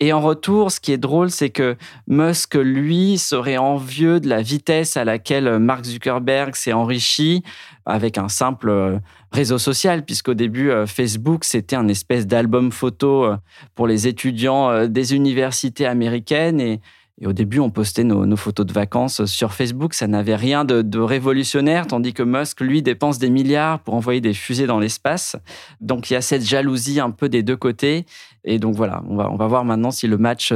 Et 0.00 0.12
en 0.12 0.20
retour, 0.20 0.72
ce 0.72 0.80
qui 0.80 0.90
est 0.90 0.98
drôle, 0.98 1.30
c'est 1.30 1.50
que 1.50 1.76
Musk, 2.08 2.56
lui, 2.56 3.16
serait 3.16 3.58
envieux 3.58 4.18
de 4.18 4.28
la 4.28 4.42
vitesse 4.42 4.96
à 4.96 5.04
laquelle 5.04 5.58
Mark 5.60 5.84
Zuckerberg 5.84 6.56
s'est 6.56 6.72
enrichi 6.72 7.44
avec 7.86 8.18
un 8.18 8.28
simple 8.28 8.70
euh, 8.70 8.98
réseau 9.30 9.58
social, 9.58 10.04
puisqu'au 10.04 10.34
début, 10.34 10.70
euh, 10.70 10.86
Facebook, 10.86 11.44
c'était 11.44 11.76
un 11.76 11.86
espèce 11.86 12.26
d'album 12.26 12.72
photo 12.72 13.28
pour 13.74 13.86
les 13.86 14.08
étudiants 14.08 14.88
des 14.88 15.14
universités 15.14 15.86
américaines. 15.86 16.78
Et 17.20 17.28
au 17.28 17.32
début, 17.32 17.60
on 17.60 17.70
postait 17.70 18.02
nos, 18.02 18.36
photos 18.36 18.66
de 18.66 18.72
vacances 18.72 19.24
sur 19.26 19.52
Facebook. 19.52 19.94
Ça 19.94 20.08
n'avait 20.08 20.34
rien 20.34 20.64
de, 20.64 20.98
révolutionnaire, 20.98 21.86
tandis 21.86 22.12
que 22.12 22.24
Musk, 22.24 22.60
lui, 22.60 22.82
dépense 22.82 23.18
des 23.18 23.30
milliards 23.30 23.78
pour 23.78 23.94
envoyer 23.94 24.20
des 24.20 24.34
fusées 24.34 24.66
dans 24.66 24.80
l'espace. 24.80 25.36
Donc, 25.80 26.10
il 26.10 26.14
y 26.14 26.16
a 26.16 26.20
cette 26.20 26.44
jalousie 26.44 26.98
un 26.98 27.10
peu 27.10 27.28
des 27.28 27.44
deux 27.44 27.56
côtés. 27.56 28.04
Et 28.42 28.58
donc, 28.58 28.74
voilà, 28.74 29.02
on 29.08 29.16
va, 29.16 29.30
on 29.30 29.36
va 29.36 29.46
voir 29.46 29.64
maintenant 29.64 29.92
si 29.92 30.08
le 30.08 30.18
match, 30.18 30.52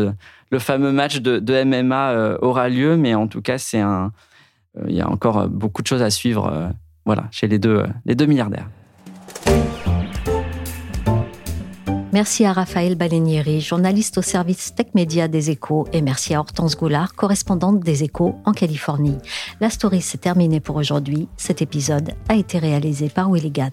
le 0.50 0.58
fameux 0.58 0.90
match 0.90 1.20
de, 1.20 1.64
MMA 1.64 2.10
euh, 2.10 2.38
aura 2.42 2.68
lieu. 2.68 2.96
Mais 2.96 3.14
en 3.14 3.28
tout 3.28 3.40
cas, 3.40 3.58
c'est 3.58 3.80
un, 3.80 4.12
euh, 4.78 4.86
il 4.88 4.96
y 4.96 5.00
a 5.00 5.08
encore 5.08 5.48
beaucoup 5.48 5.82
de 5.82 5.86
choses 5.86 6.02
à 6.02 6.10
suivre, 6.10 6.50
euh, 6.52 6.68
voilà, 7.06 7.28
chez 7.30 7.46
les 7.46 7.60
deux, 7.60 7.84
les 8.04 8.16
deux 8.16 8.26
milliardaires. 8.26 8.68
Merci 12.10 12.46
à 12.46 12.54
Raphaël 12.54 12.94
Balenieri, 12.94 13.60
journaliste 13.60 14.16
au 14.16 14.22
service 14.22 14.74
Tech 14.74 14.86
Média 14.94 15.28
des 15.28 15.50
Échos, 15.50 15.86
et 15.92 16.00
merci 16.00 16.34
à 16.34 16.40
Hortense 16.40 16.74
Goulard, 16.74 17.14
correspondante 17.14 17.80
des 17.80 18.02
Échos 18.02 18.34
en 18.46 18.52
Californie. 18.52 19.18
La 19.60 19.68
story 19.68 20.00
s'est 20.00 20.16
terminée 20.16 20.60
pour 20.60 20.76
aujourd'hui. 20.76 21.28
Cet 21.36 21.60
épisode 21.60 22.12
a 22.30 22.36
été 22.36 22.58
réalisé 22.58 23.10
par 23.10 23.30
Willy 23.30 23.50
Gann. 23.50 23.72